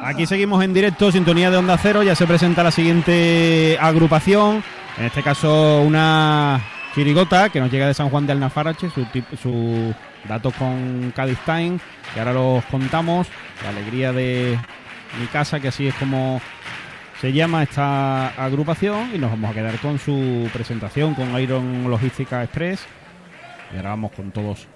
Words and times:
Aquí 0.00 0.26
seguimos 0.26 0.62
en 0.62 0.72
directo, 0.72 1.10
sintonía 1.10 1.50
de 1.50 1.56
Onda 1.56 1.76
Cero, 1.76 2.02
ya 2.02 2.14
se 2.14 2.26
presenta 2.26 2.62
la 2.62 2.70
siguiente 2.70 3.76
agrupación, 3.80 4.62
en 4.96 5.04
este 5.04 5.22
caso 5.22 5.82
una 5.82 6.60
chirigota 6.94 7.48
que 7.50 7.60
nos 7.60 7.70
llega 7.70 7.88
de 7.88 7.94
San 7.94 8.08
Juan 8.08 8.26
de 8.26 8.32
Alnafarache, 8.32 8.88
su, 8.90 9.04
su 9.42 9.94
datos 10.28 10.54
con 10.54 11.12
Cádiz 11.14 11.38
Time, 11.44 11.78
que 12.14 12.20
ahora 12.20 12.32
los 12.32 12.64
contamos, 12.66 13.26
la 13.64 13.70
alegría 13.70 14.12
de 14.12 14.56
mi 15.20 15.26
casa, 15.26 15.58
que 15.58 15.68
así 15.68 15.88
es 15.88 15.94
como 15.94 16.40
se 17.20 17.32
llama 17.32 17.64
esta 17.64 18.28
agrupación, 18.28 19.10
y 19.14 19.18
nos 19.18 19.30
vamos 19.30 19.50
a 19.50 19.54
quedar 19.54 19.78
con 19.80 19.98
su 19.98 20.48
presentación 20.52 21.14
con 21.14 21.38
Iron 21.40 21.90
Logística 21.90 22.44
Express, 22.44 22.86
y 23.74 23.76
ahora 23.76 23.90
vamos 23.90 24.12
con 24.12 24.30
todos 24.30 24.68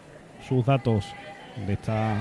sus 0.48 0.66
datos 0.66 1.06
de 1.66 1.74
esta 1.74 2.14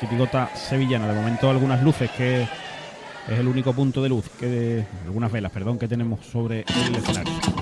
chirigota 0.00 0.50
sevillana. 0.54 1.06
De 1.06 1.14
momento 1.14 1.50
algunas 1.50 1.82
luces 1.82 2.10
que 2.10 2.42
es 2.42 3.38
el 3.38 3.46
único 3.46 3.72
punto 3.72 4.02
de 4.02 4.08
luz, 4.08 4.24
que 4.38 4.84
algunas 5.04 5.30
velas, 5.30 5.52
perdón, 5.52 5.78
que 5.78 5.86
tenemos 5.86 6.24
sobre 6.26 6.64
el 6.86 6.96
escenario. 6.96 7.59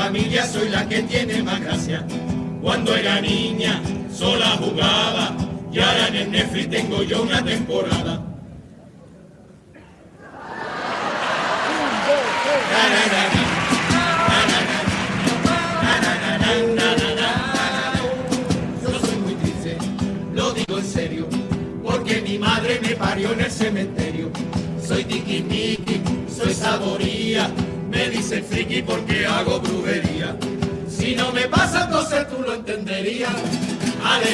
Familia 0.00 0.46
soy 0.46 0.70
la 0.70 0.88
que 0.88 1.02
tiene 1.02 1.42
más 1.42 1.60
gracia. 1.60 2.06
Cuando 2.62 2.96
era 2.96 3.20
niña, 3.20 3.82
sola 4.10 4.56
jugaba, 4.58 5.36
y 5.70 5.78
ahora 5.78 6.08
en 6.08 6.16
el 6.16 6.30
Netflix 6.30 6.70
tengo 6.70 7.02
yo 7.02 7.22
una 7.22 7.44
temporada. 7.44 8.29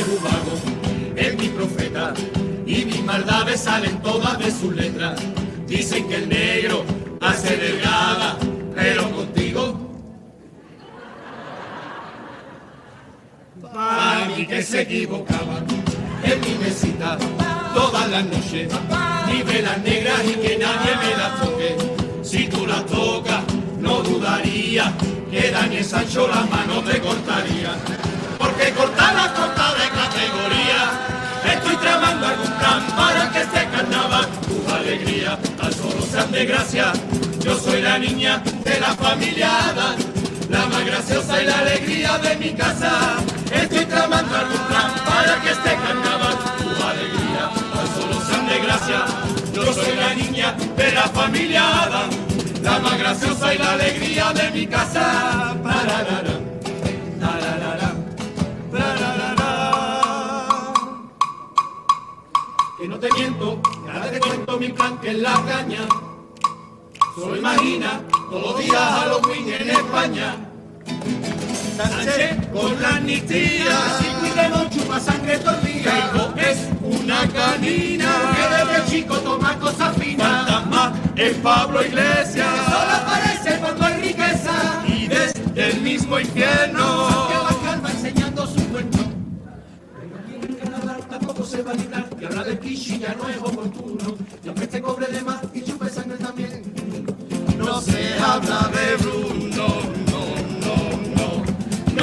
Vago 0.05 1.16
es 1.16 1.39
mi 1.39 1.48
profeta 1.48 2.12
y 2.66 2.84
mis 2.84 3.02
maldades 3.05 3.61
salen 3.61 3.98
todas 4.02 4.39
de 4.39 4.50
sus 4.50 4.75
letras. 4.75 5.19
Dicen 5.66 6.06
que 6.08 6.16
el 6.16 6.28
negro 6.28 6.84
hace 7.20 7.56
delgada, 7.56 8.36
pero 8.74 9.11
contigo. 9.11 9.80
Para 13.72 14.27
mí 14.27 14.47
que 14.47 14.62
se 14.62 14.83
equivocaban 14.83 15.67
en 16.24 16.41
mi 16.41 16.55
mesita 16.62 17.17
todas 17.74 18.11
las 18.11 18.24
noches, 18.24 18.72
ni 19.28 19.42
velas 19.42 19.78
negras 19.83 20.20
y 20.24 20.34
que 20.34 20.58
nadie 20.58 20.97
me 20.97 21.17
las 21.17 21.41
toque 21.41 21.77
si 22.22 22.48
tú 22.48 22.67
la 22.67 22.84
tocas, 22.84 23.44
no 23.80 24.02
dudaría 24.02 24.92
que 25.30 25.50
Daniel 25.50 25.84
Sancho 25.84 26.28
las 26.28 26.48
manos 26.50 26.84
te 26.84 27.00
cortaría. 27.00 27.95
Porque 28.67 28.81
cortar 28.81 29.14
las 29.14 29.28
corta 29.28 29.75
de 29.75 29.89
categoría. 29.91 31.55
Estoy 31.55 31.77
tramando 31.77 32.27
algún 32.27 32.51
plan 32.58 32.83
para 32.96 33.30
que 33.30 33.41
este 33.42 33.68
carnaval 33.68 34.27
tu 34.48 34.74
alegría 34.74 35.39
al 35.61 35.73
solo 35.73 36.05
sean 36.11 36.33
de 36.33 36.46
gracia. 36.46 36.92
Yo 37.45 37.57
soy 37.61 37.80
la 37.80 37.96
niña 37.98 38.42
de 38.64 38.80
la 38.80 38.92
familia 38.96 39.51
la 40.48 40.67
más 40.67 40.85
graciosa 40.85 41.42
y 41.42 41.46
la 41.46 41.58
alegría 41.58 42.18
de 42.18 42.36
mi 42.36 42.55
casa. 42.55 43.18
Estoy 43.52 43.85
tramando 43.85 44.36
algún 44.36 44.67
plan 44.67 44.92
para 45.05 45.41
que 45.42 45.51
este 45.51 45.77
carnaval 45.77 46.36
tu 46.58 46.85
alegría 46.85 47.45
al 47.79 47.89
solo 47.95 48.20
sean 48.27 48.48
de 48.48 48.58
gracia. 48.58 49.05
Yo 49.55 49.73
soy 49.73 49.95
la 49.95 50.14
niña 50.14 50.57
de 50.77 50.92
la 50.92 51.02
familia 51.02 51.83
Adam, 51.85 52.11
la 52.62 52.79
más 52.80 52.98
graciosa 52.98 53.55
y 53.55 53.58
la 53.58 53.73
alegría 53.73 54.33
de 54.33 54.51
mi 54.51 54.67
casa. 54.67 55.55
Que 62.86 62.91
no 62.91 63.01
te 63.01 63.13
miento, 63.14 63.61
que 63.63 63.91
ahora 63.91 64.13
te 64.13 64.20
cuento 64.20 64.58
mi 64.58 64.69
plan 64.69 64.97
que 65.01 65.11
es 65.11 65.19
la 65.19 65.35
caña. 65.45 65.89
Solo 67.17 67.36
imagina 67.36 68.01
todos 68.30 68.42
los 68.52 68.58
días 68.61 68.80
Halloween 68.80 69.52
en 69.55 69.70
España. 69.70 70.36
Sánchez 71.77 72.47
con 72.52 72.80
la 72.80 72.91
amnistía, 72.91 73.98
si 73.98 74.07
cuidemos 74.20 74.70
chupa 74.70 75.01
sangre 75.01 75.35
el 75.35 75.83
día. 75.83 76.13
es 76.36 76.69
una 76.80 77.27
canina 77.27 78.08
que 78.36 78.55
desde 78.55 78.89
chico 78.89 79.17
toma 79.17 79.58
cosas 79.58 79.97
finas. 79.97 80.47
Fantasma 80.47 80.95
es 81.17 81.35
Pablo 81.39 81.85
Iglesias, 81.85 82.35
que 82.36 82.70
solo 82.70 82.92
aparece 83.03 83.58
cuando 83.58 83.85
hay 83.85 83.95
riqueza. 83.95 84.85
Y 84.86 85.08
desde 85.08 85.70
el 85.70 85.80
mismo 85.80 86.20
infierno, 86.20 87.11
Santiago 87.11 87.61
calma 87.64 87.91
enseñando 87.91 88.47
su 88.47 88.68
cuento. 88.68 88.98
Pero 89.98 90.17
aquí 90.20 90.47
en 90.47 90.55
Canadá 90.55 90.98
tampoco 91.11 91.45
se 91.45 91.63
va 91.64 91.73
a 91.73 91.74
y 92.21 92.25
habla 92.25 92.45
de 92.45 92.59
Kishi 92.59 92.99
ya 92.99 93.15
no 93.15 93.29
es 93.29 93.39
oportuno. 93.39 94.17
Y 94.45 94.49
aunque 94.49 94.65
este 94.65 94.83
cobre 94.83 95.07
de 95.07 95.21
más 95.23 95.41
y 95.53 95.63
chupe 95.63 95.89
sangre 95.89 96.17
también, 96.19 96.63
no 97.59 97.81
se 97.81 98.15
habla 98.19 98.71
de 98.75 98.97
Bruno 98.97 99.97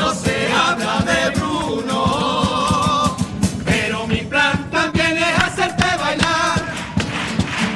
no 0.04 0.14
se 0.14 0.52
habla 0.52 1.00
de 1.12 1.30
Bruno. 1.40 3.16
Pero 3.66 4.08
mi 4.08 4.22
plan 4.32 4.70
también 4.70 5.18
es 5.18 5.40
hacerte 5.40 5.86
bailar, 5.98 6.62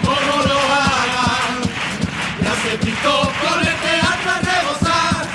como 0.04 0.44
lo 0.50 0.60
hagan. 0.82 1.54
Ya 2.44 2.54
se 2.64 2.78
pintó 2.84 3.16
con 3.42 3.60
el 3.60 3.78
teatro 3.86 4.30
a 4.36 4.40
rebosar, 4.52 5.26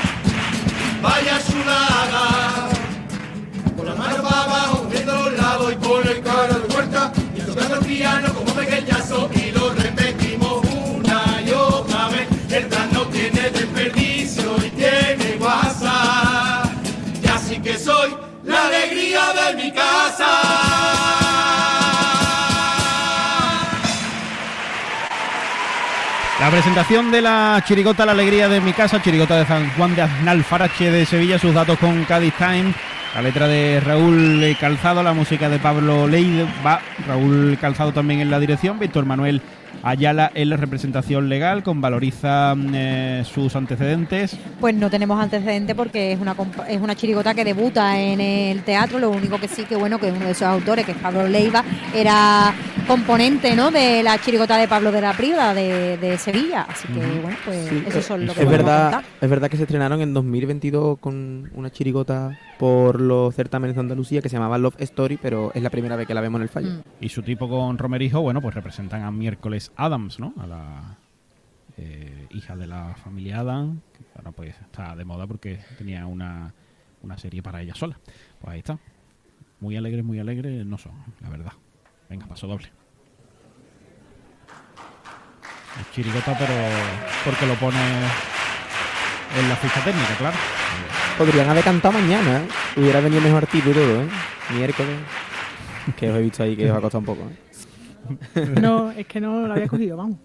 vaya 1.00 1.40
la 19.12 19.28
alegría 19.28 19.52
de 19.52 19.62
mi 19.62 19.72
casa. 19.72 20.26
La 26.40 26.50
presentación 26.50 27.12
de 27.12 27.22
la 27.22 27.62
chirigota 27.64 28.04
La 28.04 28.12
Alegría 28.12 28.48
de 28.48 28.60
mi 28.60 28.72
casa, 28.72 29.00
chirigota 29.00 29.36
de 29.36 29.46
San 29.46 29.70
Juan 29.76 29.94
de 29.94 30.02
Aznal 30.02 30.42
Farache 30.42 30.90
de 30.90 31.06
Sevilla, 31.06 31.38
sus 31.38 31.54
datos 31.54 31.78
con 31.78 32.04
Cádiz 32.04 32.34
Time, 32.36 32.74
la 33.14 33.22
letra 33.22 33.46
de 33.46 33.78
Raúl 33.78 34.56
Calzado, 34.58 35.04
la 35.04 35.12
música 35.12 35.48
de 35.48 35.60
Pablo 35.60 36.08
va 36.66 36.80
Raúl 37.06 37.56
Calzado 37.60 37.92
también 37.92 38.20
en 38.20 38.30
la 38.30 38.40
dirección, 38.40 38.80
Víctor 38.80 39.06
Manuel 39.06 39.40
Ayala 39.82 40.30
en 40.34 40.50
la 40.50 40.56
representación 40.56 41.28
legal, 41.28 41.62
con 41.62 41.80
valoriza 41.80 42.54
mm, 42.54 42.74
eh, 42.74 43.24
sus 43.24 43.56
antecedentes. 43.56 44.36
Pues 44.60 44.74
no 44.74 44.90
tenemos 44.90 45.20
antecedentes 45.20 45.74
porque 45.74 46.12
es 46.12 46.20
una 46.20 46.34
es 46.68 46.80
una 46.80 46.94
chirigota 46.94 47.34
que 47.34 47.44
debuta 47.44 48.00
en 48.00 48.20
el 48.20 48.62
teatro, 48.62 48.98
lo 48.98 49.10
único 49.10 49.38
que 49.38 49.48
sí 49.48 49.64
que 49.64 49.76
bueno 49.76 49.98
que 49.98 50.10
uno 50.10 50.26
de 50.26 50.34
sus 50.34 50.42
autores, 50.42 50.84
que 50.84 50.92
es 50.92 50.98
Pablo 50.98 51.26
Leiva, 51.26 51.64
era 51.94 52.54
componente 52.86 53.54
¿no? 53.54 53.70
de 53.70 54.02
la 54.02 54.18
chirigota 54.18 54.56
de 54.56 54.68
Pablo 54.68 54.92
de 54.92 55.00
la 55.00 55.12
Prida 55.12 55.54
de, 55.54 56.18
Sevilla, 56.18 56.66
así 56.68 56.86
que 56.88 57.00
bueno, 57.20 57.36
pues 57.44 57.72
eso 57.88 58.02
son 58.02 58.26
lo 58.26 58.34
que 58.34 58.42
es 58.42 58.48
verdad, 58.48 59.02
Es 59.20 59.30
verdad 59.30 59.48
que 59.48 59.56
se 59.56 59.62
estrenaron 59.64 60.00
en 60.00 60.12
2022 60.12 60.98
con 60.98 61.50
una 61.54 61.70
chirigota 61.70 62.38
por 62.58 63.00
los 63.00 63.34
certámenes 63.34 63.74
de 63.74 63.80
Andalucía 63.80 64.22
que 64.22 64.28
se 64.28 64.36
llamaba 64.36 64.58
Love 64.58 64.76
Story, 64.78 65.18
pero 65.20 65.50
es 65.52 65.62
la 65.62 65.70
primera 65.70 65.96
vez 65.96 66.06
que 66.06 66.14
la 66.14 66.20
vemos 66.20 66.38
en 66.38 66.42
el 66.42 66.48
fallo. 66.48 66.70
Mm. 66.70 66.82
Y 67.00 67.08
su 67.08 67.22
tipo 67.22 67.48
con 67.48 67.76
Romerijo, 67.76 68.20
bueno, 68.20 68.40
pues 68.40 68.54
representan 68.54 69.02
a 69.02 69.10
miércoles 69.10 69.71
Adams, 69.76 70.18
¿no? 70.18 70.34
A 70.38 70.46
la 70.46 70.98
eh, 71.76 72.26
hija 72.30 72.56
de 72.56 72.66
la 72.66 72.94
familia 72.94 73.40
Adams, 73.40 73.80
que 73.92 74.04
ahora 74.16 74.32
pues 74.32 74.54
está 74.60 74.94
de 74.94 75.04
moda 75.04 75.26
porque 75.26 75.60
tenía 75.78 76.06
una, 76.06 76.54
una 77.02 77.18
serie 77.18 77.42
para 77.42 77.62
ella 77.62 77.74
sola. 77.74 77.98
Pues 78.40 78.52
ahí 78.52 78.58
está. 78.58 78.78
Muy 79.60 79.76
alegres, 79.76 80.04
muy 80.04 80.18
alegres 80.18 80.66
no 80.66 80.78
son, 80.78 80.92
la 81.20 81.28
verdad. 81.28 81.52
Venga, 82.08 82.26
paso 82.26 82.46
doble. 82.46 82.70
chirigota, 85.94 86.36
pero 86.38 86.52
porque 87.24 87.46
lo 87.46 87.54
pone 87.54 87.78
en 87.78 89.48
la 89.48 89.56
ficha 89.56 89.82
técnica, 89.84 90.14
claro. 90.18 90.36
Podrían 91.16 91.48
haber 91.48 91.64
cantado 91.64 91.98
mañana, 91.98 92.38
¿eh? 92.38 92.48
Hubiera 92.76 93.00
venido 93.00 93.22
mejor 93.22 93.46
todo, 93.46 94.02
¿eh? 94.02 94.08
Miércoles. 94.54 94.98
Que 95.96 96.10
os 96.10 96.16
he 96.16 96.22
visto 96.22 96.42
ahí 96.42 96.56
que 96.56 96.70
os 96.70 96.76
ha 96.76 96.80
costado 96.80 97.00
un 97.00 97.04
poco, 97.06 97.22
¿eh? 97.22 97.51
No, 98.60 98.90
es 98.90 99.06
que 99.06 99.20
no 99.20 99.46
lo 99.46 99.52
había 99.52 99.68
cogido, 99.68 99.96
vamos. 99.96 100.18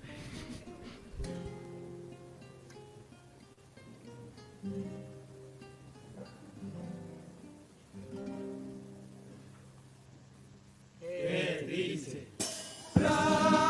Me 12.96 13.67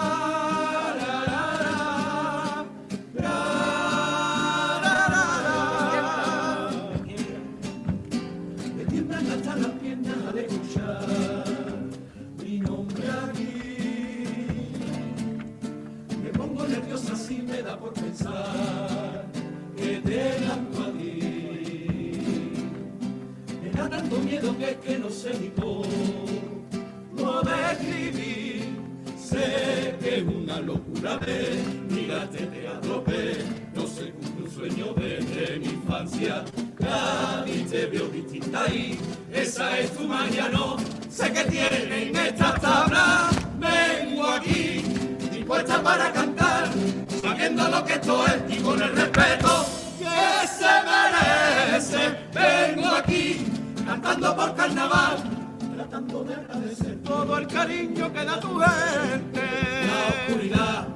todo 57.28 57.38
el 57.40 57.48
cariño 57.48 58.14
que 58.14 58.24
da 58.24 58.40
tu 58.40 58.58
gente. 58.58 59.42
La 59.88 60.08
oscuridad 60.08 60.88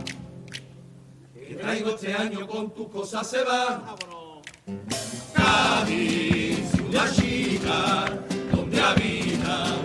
que 1.33 1.55
traigo 1.55 1.89
este 1.89 2.13
año 2.13 2.47
con 2.47 2.73
tus 2.73 2.87
cosas 2.87 3.29
se 3.29 3.43
va. 3.43 3.97
Cádiz, 5.33 6.71
ciudad 6.71 7.11
chica, 7.13 8.05
donde 8.53 8.81
habitan 8.81 9.75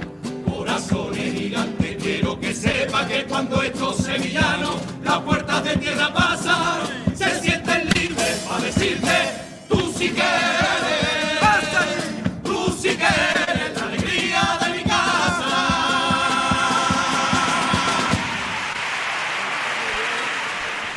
corazones 0.48 1.34
gigantes. 1.34 1.96
Quiero 2.00 2.38
que 2.38 2.54
sepa 2.54 3.06
que 3.08 3.25
cuando 3.25 3.60
estos 3.62 3.96
sevillanos 3.96 4.76
las 5.02 5.19
puertas 5.22 5.64
de 5.64 5.76
tierra 5.78 6.14
pasan, 6.14 6.81
se 7.12 7.40
sienten 7.40 7.88
libres 7.88 8.38
para 8.48 8.60
decirte, 8.60 9.16
tú 9.69 9.93
sí 9.98 10.10
que 10.10 10.22
eres, 10.22 10.85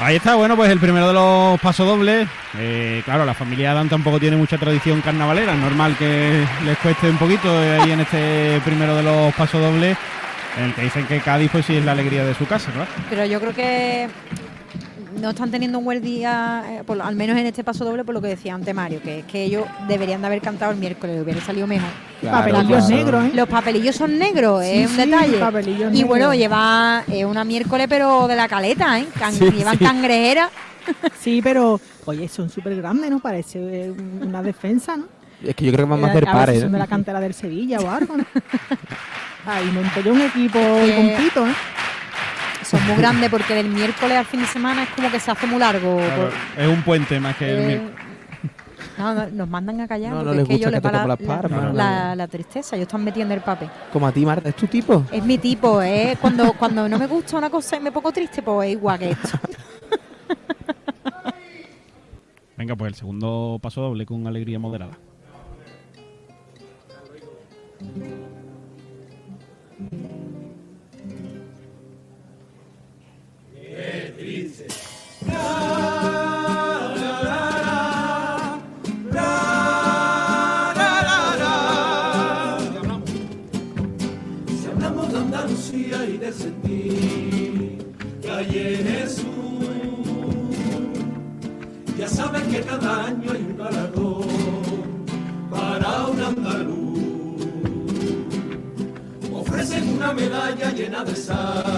Ahí 0.02 0.16
está, 0.16 0.36
bueno, 0.36 0.56
pues 0.56 0.72
el 0.72 0.80
primero 0.80 1.10
de 1.10 1.14
los 1.14 1.60
pasodobles. 1.60 2.26
Eh, 2.58 3.02
claro, 3.04 3.26
la 3.26 3.34
familia 3.34 3.72
Adán 3.72 3.90
tampoco 3.90 4.18
tiene 4.18 4.38
mucha 4.38 4.58
tradición 4.58 5.02
carnavalera. 5.02 5.54
Es 5.54 5.60
normal 5.60 5.98
que 5.98 6.46
les 6.64 6.78
cueste 6.78 7.10
un 7.10 7.18
poquito 7.18 7.50
eh, 7.62 7.82
ahí 7.82 7.92
en 7.92 8.00
este 8.00 8.62
primero 8.64 8.96
de 8.96 9.04
los 9.04 9.34
pasodobles. 9.36 9.98
En 10.58 10.64
el 10.66 10.74
que 10.74 10.84
dicen 10.84 11.06
que 11.06 11.20
Cádiz, 11.20 11.52
pues 11.52 11.66
sí 11.66 11.76
es 11.76 11.84
la 11.84 11.92
alegría 11.92 12.24
de 12.24 12.34
su 12.34 12.48
casa, 12.48 12.72
claro. 12.72 12.90
Pero 13.10 13.26
yo 13.26 13.42
creo 13.42 13.54
que 13.54 14.08
no 15.20 15.30
están 15.32 15.52
teniendo 15.52 15.80
un 15.80 15.86
buen 15.86 16.02
día, 16.02 16.64
eh, 16.70 16.84
por 16.86 17.02
al 17.02 17.16
menos 17.16 17.38
en 17.38 17.46
este 17.46 17.64
paso 17.64 17.84
doble, 17.86 18.04
por 18.04 18.14
lo 18.14 18.22
que 18.22 18.28
decía 18.30 18.54
antes 18.54 18.74
Mario, 18.76 19.02
que 19.02 19.20
es 19.20 19.26
que 19.26 19.44
ellos 19.44 19.66
deberían 19.88 20.22
de 20.22 20.28
haber 20.28 20.42
cantado 20.42 20.72
el 20.72 20.78
miércoles, 20.78 21.22
hubiera 21.24 21.42
salido 21.42 21.68
mejor. 21.68 21.90
Papelillos 22.22 22.86
claro. 22.86 22.96
negros, 22.96 23.26
¿eh? 23.26 23.32
Los 23.34 23.48
papelillos 23.50 23.96
son 23.96 24.18
negros, 24.20 24.64
Sí, 24.64 24.72
es 24.72 24.90
un 24.92 24.96
sí, 24.96 25.02
detalle. 25.10 25.38
papelillos 25.40 25.94
y 25.96 26.04
bueno, 26.04 26.26
negros. 26.30 26.38
lleva 26.38 27.04
eh, 27.12 27.26
una 27.26 27.44
miércoles, 27.44 27.88
pero 27.90 28.28
de 28.28 28.36
la 28.36 28.48
caleta, 28.48 29.00
¿eh? 29.00 29.08
Can- 29.18 29.34
Sí, 29.34 29.50
llevan 29.52 29.78
sí. 29.78 29.84
cangrejera. 29.86 30.50
Sí, 31.20 31.40
pero, 31.44 31.80
oye, 32.06 32.28
son 32.28 32.50
súper 32.50 32.76
grandes, 32.76 33.10
¿no? 33.12 33.20
Parece 33.20 33.60
eh, 33.60 33.92
una 34.22 34.42
defensa, 34.42 34.98
¿no? 34.98 35.06
Es 35.44 35.56
que 35.56 35.66
yo 35.66 35.72
creo 35.72 35.86
que 35.86 35.92
van 35.92 36.04
a 36.04 36.08
hacer 36.08 36.26
pares, 36.26 36.62
son 36.62 36.72
de 36.74 36.80
la 36.80 36.88
cantera 36.88 37.20
del 37.22 37.34
Sevilla 37.34 37.80
o 37.80 37.90
algo, 37.90 38.18
¿no? 38.18 38.26
Ahí 39.46 39.66
monté 39.72 40.04
yo 40.04 40.12
un 40.14 40.22
equipo 40.22 40.60
completo, 40.60 41.48
¿eh? 41.48 41.54
Son 42.70 42.86
muy 42.88 42.96
grandes 42.98 43.30
porque 43.30 43.56
del 43.56 43.68
miércoles 43.70 44.18
al 44.18 44.26
fin 44.26 44.42
de 44.42 44.48
semana 44.48 44.84
es 44.84 44.90
como 44.90 45.10
que 45.12 45.20
se 45.20 45.32
hace 45.32 45.48
muy 45.48 45.58
largo. 45.60 45.98
Claro, 45.98 46.30
es 46.58 46.68
un 46.68 46.82
puente 46.84 47.20
más 47.20 47.36
que 47.36 47.50
el 47.52 47.58
Eh, 47.60 47.66
miércoles. 47.68 47.96
no, 48.98 49.14
no, 49.16 49.28
nos 49.32 49.50
mandan 49.50 49.82
a 49.82 49.88
callar 49.88 50.12
No, 50.12 50.18
no 50.18 50.24
porque 50.26 50.36
les 50.38 50.44
es 50.44 50.48
que 50.48 50.54
gusta 50.54 50.70
ellos 50.70 50.70
que 50.70 50.76
les 50.76 50.84
la, 50.84 50.92
toquemos 50.92 51.08
las 51.08 51.42
palmas, 51.42 51.62
la- 51.62 51.68
no. 51.70 51.74
la- 51.74 52.16
la 52.16 52.28
tristeza, 52.28 52.76
ellos 52.76 52.88
están 52.88 53.04
metiendo 53.04 53.34
el 53.34 53.42
papel. 53.42 53.70
Como 53.92 54.06
a 54.08 54.12
ti, 54.12 54.24
Marta, 54.26 54.50
¿es 54.50 54.56
tu 54.56 54.68
tipo? 54.68 55.04
Es 55.12 55.24
mi 55.24 55.38
tipo, 55.40 55.82
¿eh? 55.82 56.16
Cuando, 56.22 56.54
cuando 56.54 56.88
no 56.88 57.00
me 57.00 57.08
gusta 57.08 57.38
una 57.38 57.50
cosa 57.50 57.78
y 57.78 57.80
me 57.80 57.92
pongo 57.92 58.12
triste, 58.12 58.42
pues 58.44 58.68
es 58.70 58.74
igual 58.74 59.00
que 59.00 59.10
esto. 59.12 59.40
Venga, 62.58 62.76
pues 62.76 62.90
el 62.90 62.96
segundo 62.96 63.58
pasodoble 63.62 64.06
con 64.06 64.28
alegría 64.28 64.60
moderada. 64.60 64.92
Medalla 100.14 100.72
llena 100.72 101.04
de 101.04 101.16
sal, 101.16 101.69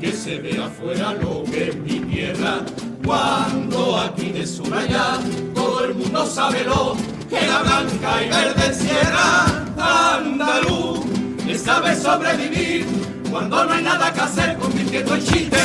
que 0.00 0.12
se 0.12 0.38
vea 0.38 0.66
afuera 0.66 1.14
lo 1.14 1.44
que 1.44 1.68
es 1.68 1.76
mi 1.76 2.00
tierra. 2.00 2.60
Cuando 3.04 3.98
aquí 3.98 4.30
de 4.30 4.46
sur 4.46 4.72
allá, 4.72 5.18
todo 5.54 5.84
el 5.84 5.94
mundo 5.94 6.26
sabe 6.26 6.64
lo 6.64 6.96
que 7.28 7.46
la 7.46 7.62
blanca 7.62 8.22
y 8.22 8.28
verde 8.28 8.66
encierra. 8.66 9.46
Andaluz, 9.78 11.00
que 11.46 11.58
sabe 11.58 11.96
sobrevivir 11.96 12.86
cuando 13.30 13.64
no 13.64 13.72
hay 13.72 13.82
nada 13.82 14.12
que 14.12 14.20
hacer, 14.20 14.58
convirtiendo 14.58 15.14
en 15.14 15.24
chiste 15.24 15.58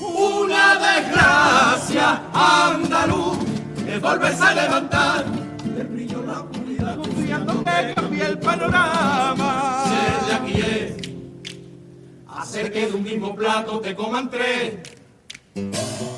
una 0.00 0.74
desgracia. 0.74 2.22
Andaluz, 2.32 3.38
es 3.86 4.00
volverse 4.00 4.44
a 4.44 4.54
levantar 4.54 5.24
del 5.64 5.86
brillo 5.86 6.22
la 6.22 6.40
oscuridad, 6.40 6.96
confiando 6.96 7.64
que 7.64 7.94
cambie 7.94 8.24
el 8.26 8.38
panorama. 8.38 9.84
Ser 9.88 10.26
de 10.26 10.34
aquí 10.34 10.60
es 10.60 11.07
hacer 12.38 12.72
que 12.72 12.86
de 12.86 12.92
un 12.92 13.02
mismo 13.02 13.34
plato 13.34 13.80
te 13.80 13.94
coman 13.94 14.30
tres. 14.30 14.74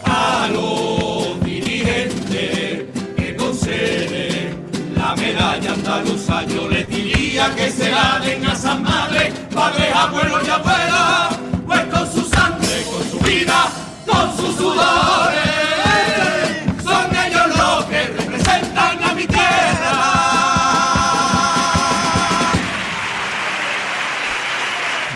A 0.04 0.48
los 0.52 1.42
dirigentes 1.42 2.84
que 3.16 3.36
conceden 3.36 4.70
la 4.94 5.16
medalla 5.16 5.72
andaluza, 5.72 6.44
yo 6.44 6.68
les 6.68 6.86
diría 6.88 7.54
que 7.56 7.70
se 7.70 7.90
la 7.90 8.20
den 8.22 8.44
a 8.44 8.54
San 8.54 8.82
Madre, 8.82 9.32
padres, 9.54 9.94
abuelos 9.94 10.46
y 10.46 10.50
abuelas, 10.50 11.38
pues 11.66 11.84
con 11.86 12.12
su 12.12 12.22
sangre, 12.28 12.84
con 12.92 13.10
su 13.10 13.18
vida, 13.20 13.68
con 14.06 14.36
sus 14.36 14.56
sudores, 14.56 15.59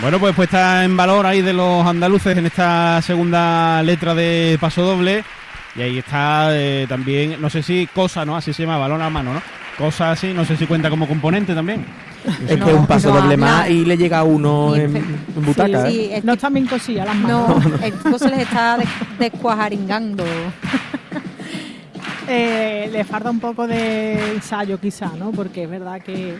Bueno, 0.04 0.20
pues 0.20 0.34
puesta 0.36 0.84
en 0.84 0.96
valor 0.98 1.24
ahí 1.24 1.40
de 1.40 1.54
los 1.54 1.86
andaluces 1.86 2.36
en 2.36 2.44
esta 2.44 3.00
segunda 3.00 3.82
letra 3.82 4.14
de 4.14 4.58
paso 4.60 4.82
doble. 4.82 5.24
Y 5.76 5.80
ahí 5.80 5.98
está 5.98 6.48
eh, 6.52 6.84
también, 6.86 7.40
no 7.40 7.48
sé 7.48 7.62
si 7.62 7.88
cosa, 7.92 8.24
¿no? 8.24 8.36
Así 8.36 8.52
se 8.52 8.62
llama, 8.62 8.76
balón 8.76 9.00
a 9.00 9.08
mano, 9.08 9.32
¿no? 9.32 9.42
Cosa 9.78 10.10
así, 10.12 10.32
no 10.34 10.44
sé 10.44 10.56
si 10.58 10.66
cuenta 10.66 10.90
como 10.90 11.08
componente 11.08 11.54
también. 11.54 11.86
Es 12.46 12.58
No, 12.58 12.66
que 12.66 12.74
un 12.74 12.86
paso 12.86 13.08
no 13.14 13.20
doble 13.22 13.36
más 13.38 13.68
y 13.70 13.84
le 13.86 13.96
llega 13.96 14.18
a 14.18 14.24
uno 14.24 14.76
en, 14.76 14.92
butaca. 15.36 15.86
Sí, 15.90 16.10
¿eh? 16.12 16.20
No 16.22 16.34
están 16.34 16.52
bien 16.52 16.66
cosidas 16.66 17.06
las 17.06 17.16
manos. 17.16 17.64
no, 17.66 17.84
el 17.84 17.92
tipo 17.94 18.18
se 18.18 18.28
les 18.28 18.40
está 18.40 18.76
des- 18.76 18.88
descuajaringando. 19.18 20.24
Eh, 22.26 22.88
le 22.90 23.04
falta 23.04 23.28
un 23.30 23.38
poco 23.38 23.66
de 23.66 24.32
ensayo 24.32 24.80
quizá, 24.80 25.10
¿no? 25.18 25.30
Porque 25.30 25.64
es 25.64 25.68
verdad 25.70 26.00
que, 26.00 26.38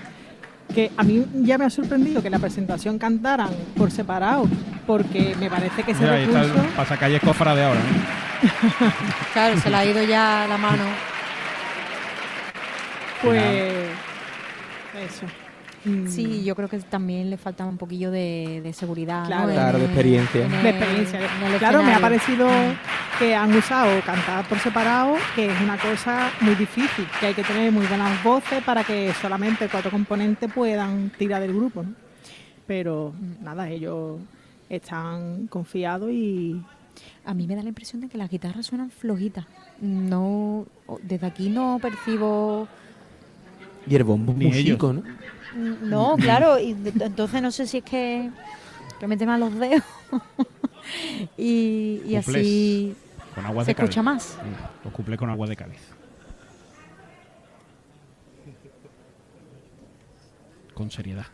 que 0.75 0.91
a 0.97 1.03
mí 1.05 1.25
ya 1.35 1.57
me 1.57 1.65
ha 1.65 1.71
sorprendido 1.71 2.23
que 2.23 2.29
la 2.29 2.39
presentación 2.39 2.99
cantaran 2.99 3.51
por 3.77 3.91
separado, 3.91 4.49
porque 4.87 5.35
me 5.39 5.49
parece 5.49 5.83
que 5.85 5.93
ese 5.93 6.03
Mira, 6.03 6.15
ahí 6.15 6.25
está 6.25 6.43
el 6.43 6.51
recurso... 6.51 6.77
pasacalles 6.77 7.21
cofra 7.23 7.55
de 7.55 7.65
ahora. 7.65 7.81
¿eh? 7.81 8.25
Claro, 9.33 9.59
se 9.59 9.71
le 9.71 9.77
ha 9.77 9.85
ido 9.87 10.03
ya 10.03 10.47
la 10.49 10.59
mano. 10.59 10.85
Pues... 13.23 13.43
Eso. 14.95 15.27
Mm, 15.85 16.07
Sí, 16.09 16.45
yo 16.45 16.55
creo 16.57 16.69
que 16.69 16.79
también 16.79 17.29
le 17.31 17.37
falta 17.37 17.65
un 17.67 17.77
poquillo 17.77 18.11
de, 18.11 18.61
de 18.63 18.73
seguridad. 18.73 19.27
Claro. 19.27 19.45
¿no? 19.45 19.51
En 19.51 19.57
Claro, 19.57 19.79
de 19.79 19.85
experiencia. 19.85 20.45
en 20.47 20.51
de 20.63 20.69
experiencia. 20.71 21.21
Claro, 21.59 21.83
me 21.83 21.95
ha 21.95 22.01
parecido 22.01 22.49
que 23.19 23.35
han 23.35 23.55
usado 23.55 24.01
cantar 24.05 24.49
por 24.49 24.59
separado, 24.59 25.15
que 25.37 25.47
es 25.51 25.61
una 25.61 25.77
cosa 25.79 26.31
muy 26.41 26.55
difícil, 26.55 27.07
que 27.21 27.27
hay 27.27 27.35
que 27.35 27.45
tener 27.45 27.71
muy 27.71 27.87
buenas 27.87 28.23
voces 28.25 28.63
para 28.65 28.83
que 28.83 29.13
solamente 29.21 29.69
cuatro 29.71 29.91
componentes 29.91 30.51
puedan 30.53 31.11
tirar 31.19 31.41
del 31.43 31.53
grupo, 31.55 31.83
¿no? 31.83 31.93
Pero 32.67 33.13
nada, 33.43 33.69
ellos 33.69 34.19
están 34.71 35.47
confiados 35.49 36.11
y 36.11 36.61
A 37.27 37.35
mí 37.35 37.47
me 37.47 37.57
da 37.57 37.63
la 37.63 37.69
impresión 37.69 38.01
de 38.01 38.09
que 38.09 38.17
las 38.19 38.31
guitarras 38.31 38.67
suenan 38.67 38.91
flojitas. 38.91 39.45
No, 39.81 40.67
desde 41.03 41.27
aquí 41.27 41.49
no 41.51 41.79
percibo. 41.81 42.69
Y 43.87 43.95
el 43.97 44.05
bombo 44.05 44.33
muy 44.33 44.47
ellos. 44.47 44.63
chico, 44.63 44.93
¿no? 44.93 45.03
No, 45.55 46.17
claro, 46.17 46.59
y 46.59 46.71
entonces 46.71 47.41
no 47.41 47.51
sé 47.51 47.67
si 47.67 47.79
es 47.79 47.85
que, 47.85 48.31
que 48.99 49.07
mete 49.07 49.25
más 49.27 49.39
los 49.39 49.55
dedos 49.59 49.85
y, 51.39 52.03
y 52.05 52.17
así 52.17 52.97
Con 53.35 53.47
agua 53.47 53.65
se 53.65 53.73
de 53.75 53.81
escucha 53.81 54.03
más. 54.03 54.23
Sí, 54.23 54.37
Los 54.85 54.93
cuplés 54.93 55.19
con 55.19 55.31
agua 55.31 55.47
de 55.47 55.57
cáliz. 55.57 55.81
Con 60.75 60.91
seriedad. 60.91 61.27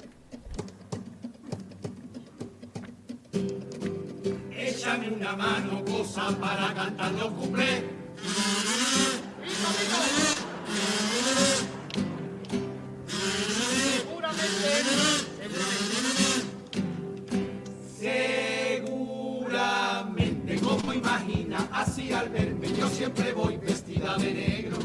Échame 4.53 5.09
una 5.09 5.35
mano, 5.35 5.83
cosa 5.85 6.29
para 6.39 6.75
cantar 6.75 7.13
los 7.13 7.33
cuplés. 7.33 7.85
Seguramente, 17.99 20.61
como 20.61 20.93
imagina, 20.93 21.69
así 21.73 22.13
al 22.13 22.29
verme, 22.29 22.73
yo 22.73 22.89
siempre 22.89 23.33
voy 23.33 23.57
vestida 23.57 24.17
de 24.17 24.33
negro. 24.33 24.77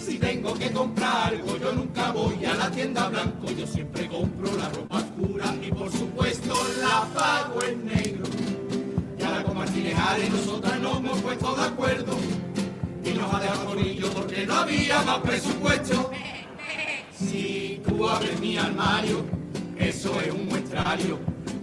Si 0.00 0.18
tengo 0.18 0.52
que 0.54 0.70
comprar 0.70 1.34
algo, 1.34 1.56
yo 1.56 1.72
nunca 1.72 2.12
voy 2.12 2.44
a 2.44 2.54
la 2.54 2.70
tienda 2.70 3.08
blanco, 3.08 3.50
yo 3.50 3.66
siempre 3.66 4.06
compro 4.08 4.54
la 4.56 4.68
ropa 4.68 4.98
oscura 4.98 5.54
y 5.62 5.72
por 5.72 5.90
supuesto 5.90 6.54
la 6.80 7.06
pago 7.14 7.62
en 7.62 7.86
negro. 7.86 8.24
Y 9.18 9.22
ahora 9.22 9.42
con 9.44 9.56
Martínez 9.56 9.98
Ares 9.98 10.30
nosotras 10.30 10.78
nos 10.80 10.98
hemos 10.98 11.22
puesto 11.22 11.56
de 11.56 11.64
acuerdo 11.64 12.16
y 13.04 13.10
nos 13.10 13.34
ha 13.34 13.40
dejado 13.40 13.64
conillo 13.66 14.10
porque 14.10 14.46
no 14.46 14.54
había 14.54 15.02
más 15.02 15.18
presupuesto. 15.18 16.10
Si 17.28 17.80
tú 17.86 18.08
abres 18.08 18.38
mi 18.40 18.56
armario, 18.56 19.24
eso 19.78 20.20
es 20.20 20.32
un 20.32 20.46
muestrario 20.46 21.18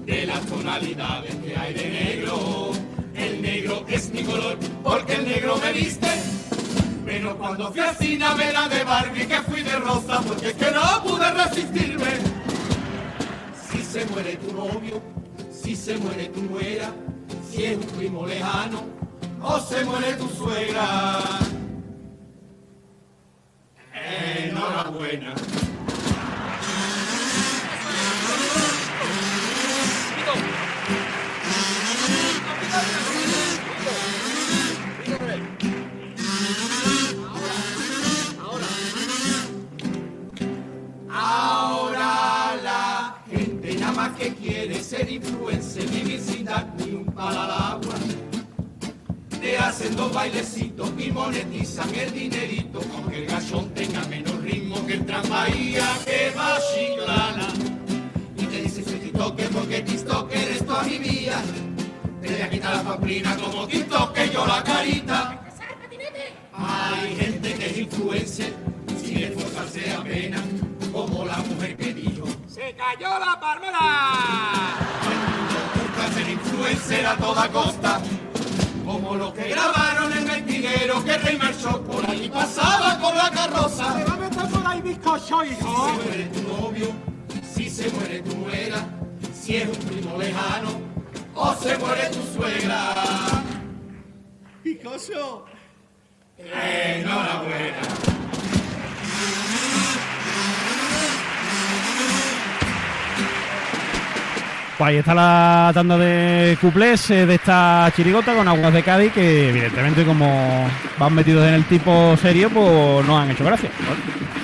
de 0.05 0.25
las 0.25 0.41
tonalidades 0.41 1.35
que 1.35 1.55
hay 1.55 1.73
de 1.73 1.89
negro. 1.89 2.71
El 3.15 3.41
negro 3.41 3.85
es 3.87 4.11
mi 4.11 4.23
color 4.23 4.57
porque 4.83 5.13
el 5.13 5.25
negro 5.25 5.57
me 5.57 5.73
viste. 5.73 6.07
Pero 7.05 7.37
cuando 7.37 7.71
fui 7.71 7.81
a 7.81 8.33
ver 8.35 8.55
a 8.55 8.69
de 8.69 8.83
Barbie 8.83 9.27
que 9.27 9.41
fui 9.41 9.61
de 9.61 9.75
rosa 9.77 10.21
porque 10.21 10.49
es 10.49 10.53
que 10.53 10.71
no 10.71 11.03
pude 11.03 11.31
resistirme. 11.31 12.11
Si 13.69 13.83
se 13.83 14.05
muere 14.05 14.37
tu 14.37 14.53
novio, 14.53 15.01
si 15.51 15.75
se 15.75 15.97
muere 15.97 16.25
tu 16.29 16.41
nuera, 16.43 16.91
si 17.49 17.65
es 17.65 17.77
un 17.77 17.83
primo 17.97 18.25
lejano 18.25 18.83
o 19.43 19.59
se 19.59 19.83
muere 19.83 20.13
tu 20.13 20.27
suegra. 20.29 21.50
Enhorabuena. 24.61 25.33
Ahora 41.09 42.55
la 42.63 43.15
gente 43.31 43.75
nada 43.79 43.91
más 43.93 44.11
que 44.11 44.35
quiere 44.35 44.83
ser 44.83 45.09
influencer, 45.09 45.89
vivir 45.89 46.21
sin 46.21 46.45
dar 46.45 46.71
ni 46.77 46.93
un 46.93 47.05
palo 47.07 47.60
dos 49.95 50.13
bailecitos 50.13 50.89
y 50.97 51.11
monetizan 51.11 51.93
el 51.95 52.13
dinerito, 52.13 52.81
aunque 52.95 53.23
el 53.23 53.25
gachón 53.27 53.73
tenga 53.73 54.01
menos 54.05 54.41
ritmo 54.41 54.85
que 54.85 54.93
el 54.93 55.05
tranvía 55.05 55.85
que 56.05 56.33
va 56.37 56.57
chiclana. 56.73 57.47
Y 58.37 58.45
te 58.45 58.61
dice 58.61 58.83
soy 58.83 58.99
TikToker 58.99 59.49
porque 59.49 59.81
TikToker 59.81 60.51
es 60.51 60.65
toda 60.65 60.83
mi 60.83 60.97
vida. 60.97 61.41
Te 62.21 62.27
voy 62.31 62.41
a 62.41 62.49
quitar 62.49 62.75
la 62.75 62.83
pamplina 62.83 63.35
como 63.37 63.67
TikToker 63.67 64.31
yo 64.31 64.45
la 64.45 64.63
carita. 64.63 65.37
Hay 66.53 67.15
gente 67.15 67.53
que 67.55 67.65
es 67.65 67.77
influencer 67.77 68.53
sin 69.03 69.17
esforzarse 69.17 69.91
apenas, 69.91 70.41
como 70.91 71.25
la 71.25 71.37
mujer 71.37 71.75
que 71.75 71.93
dijo 71.93 72.25
¡Se 72.47 72.75
cayó 72.75 73.19
la 73.19 73.39
palmera! 73.39 73.79
El 75.09 75.17
mundo 75.17 75.57
busca 75.75 76.13
ser 76.13 76.29
influencer 76.29 77.05
a 77.05 77.17
toda 77.17 77.51
costa, 77.51 78.01
como 79.01 79.15
los 79.15 79.33
que 79.33 79.49
grabaron 79.49 80.13
el 80.13 80.25
mentiguero 80.25 81.03
que 81.03 81.17
Rey 81.17 81.37
marchó 81.37 81.81
por 81.83 82.07
ahí 82.09 82.29
pasaba 82.29 82.99
con 82.99 83.17
la 83.17 83.31
carroza. 83.31 83.97
¡Se 83.97 84.03
va 84.03 84.13
a 84.13 84.17
meter 84.17 84.47
por 84.47 84.67
ahí 84.67 84.81
bizcocho, 84.81 85.43
hijo! 85.43 85.87
Si 85.87 85.95
se 85.97 86.05
muere 86.05 86.25
tu 86.25 86.41
novio, 86.41 86.87
si 87.55 87.69
se 87.69 87.89
muere 87.91 88.19
tu 88.21 88.37
nuera, 88.37 88.85
si 89.33 89.55
es 89.55 89.67
un 89.67 89.75
primo 89.87 90.17
lejano, 90.17 90.69
o 91.33 91.55
se 91.55 91.77
muere 91.77 92.09
tu 92.09 92.21
suegra. 92.37 92.93
¡Bizcocho! 94.63 95.45
Enhorabuena. 96.37 97.77
Pues 104.81 104.89
ahí 104.89 104.97
está 104.97 105.13
la 105.13 105.69
tanda 105.75 105.95
de 105.95 106.57
cuplés 106.59 107.11
eh, 107.11 107.27
de 107.27 107.35
esta 107.35 107.93
chirigota 107.95 108.33
con 108.33 108.47
aguas 108.47 108.73
de 108.73 108.81
Cádiz 108.81 109.13
que 109.13 109.49
evidentemente 109.49 110.03
como 110.03 110.67
van 110.97 111.13
metidos 111.15 111.47
en 111.47 111.53
el 111.55 111.65
tipo 111.65 112.15
serio 112.17 112.49
pues 112.49 113.05
no 113.07 113.17
han 113.17 113.31
hecho 113.31 113.43
gracia. 113.45 113.69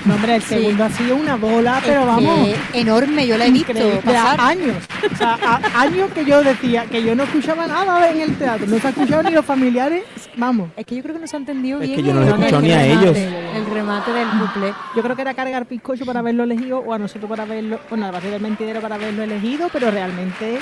No, 0.05 0.15
hombre, 0.15 0.35
el 0.35 0.41
Sí. 0.41 0.49
segundo 0.55 0.85
ha 0.85 0.89
sido 0.89 1.15
una 1.17 1.35
bola, 1.35 1.81
pero 1.85 2.01
Es 2.01 2.07
vamos. 2.07 2.49
que 2.71 2.79
enorme, 2.79 3.27
yo 3.27 3.37
la 3.37 3.45
he 3.45 3.51
visto 3.51 3.73
pasar. 4.05 4.39
años. 4.39 4.75
O 5.11 5.15
sea, 5.17 5.37
a- 5.45 5.81
años 5.81 6.09
que 6.13 6.23
yo 6.23 6.41
decía 6.43 6.85
que 6.85 7.03
yo 7.03 7.13
no 7.13 7.23
escuchaba 7.23 7.67
nada 7.67 8.09
en 8.09 8.21
el 8.21 8.35
teatro. 8.37 8.67
No 8.67 8.79
se 8.79 8.87
ha 8.87 8.89
escuchado 8.91 9.23
ni 9.23 9.31
los 9.31 9.45
familiares. 9.45 10.03
Vamos. 10.37 10.69
Es 10.77 10.85
que 10.85 10.95
yo 10.95 11.03
creo 11.03 11.15
que 11.15 11.21
no 11.21 11.27
se 11.27 11.35
ha 11.35 11.39
entendido 11.39 11.81
Es 11.81 11.87
bien 11.87 11.99
que 11.99 12.07
yo 12.07 12.13
no 12.13 12.21
los 12.21 12.29
he 12.29 12.31
el- 12.31 12.37
escuchado 12.39 12.61
el 12.61 12.67
ni 12.67 12.73
a 12.73 12.77
remate, 12.83 13.03
ellos. 13.03 13.17
El 13.55 13.65
remate 13.73 14.11
del 14.13 14.27
couple. 14.39 14.73
Yo 14.95 15.01
creo 15.03 15.15
que 15.15 15.21
era 15.23 15.33
cargar 15.33 15.67
bizcocho 15.67 16.05
para 16.05 16.19
haberlo 16.19 16.43
elegido 16.43 16.79
o 16.79 16.93
a 16.93 16.99
nosotros 16.99 17.29
para 17.29 17.43
haberlo, 17.43 17.79
bueno, 17.89 18.05
a 18.07 18.11
partir 18.11 18.31
del 18.31 18.41
mentidero 18.41 18.79
para 18.79 18.95
haberlo 18.95 19.23
elegido, 19.23 19.67
pero 19.73 19.91
realmente 19.91 20.59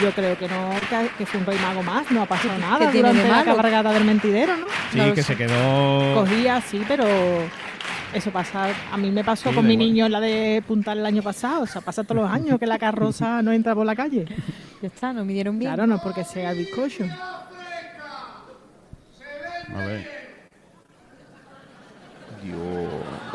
yo 0.00 0.10
creo 0.12 0.38
que 0.38 0.48
no, 0.48 0.70
que, 0.88 1.08
que 1.18 1.26
fue 1.26 1.40
un 1.40 1.46
rey 1.46 1.58
mago 1.58 1.82
más, 1.82 2.10
no 2.10 2.22
ha 2.22 2.26
pasado 2.26 2.56
nada 2.58 2.78
qué 2.86 2.92
tiene 2.92 3.08
de 3.08 3.14
durante 3.14 3.28
la 3.28 3.36
malo? 3.44 3.56
cabalgata 3.56 3.92
del 3.92 4.04
mentidero, 4.04 4.56
¿no? 4.56 4.66
Sí, 4.92 4.98
No 4.98 5.14
que 5.14 5.22
sé. 5.22 5.34
se 5.34 5.36
quedó... 5.36 6.14
Cogía, 6.14 6.60
sí, 6.60 6.82
pero 6.86 7.04
eso 8.12 8.30
pasa, 8.30 8.68
a 8.92 8.96
mí 8.96 9.10
me 9.10 9.24
pasó 9.24 9.48
Sí, 9.50 9.54
con 9.56 9.66
mi 9.66 9.72
igual. 9.74 9.86
niño 9.88 10.06
en 10.06 10.12
la 10.12 10.20
de 10.20 10.62
Puntal 10.66 10.98
el 10.98 11.06
año 11.06 11.22
pasado, 11.22 11.62
o 11.62 11.66
sea, 11.66 11.80
pasa 11.80 12.04
todos 12.04 12.22
los 12.22 12.30
años 12.30 12.58
que 12.60 12.66
la 12.66 12.78
carroza 12.78 13.42
no 13.42 13.52
entra 13.52 13.74
por 13.74 13.86
la 13.86 13.96
calle. 13.96 14.24
Ya 14.82 14.88
está, 14.88 15.14
no 15.14 15.24
midieron 15.24 15.58
bien. 15.58 15.70
Claro, 15.72 15.86
no 15.86 15.94
es 15.94 16.02
porque 16.02 16.24
sea 16.24 16.50
el 16.50 16.58
bizcocho. 16.58 17.04
A 19.74 19.78
ver. 19.78 20.06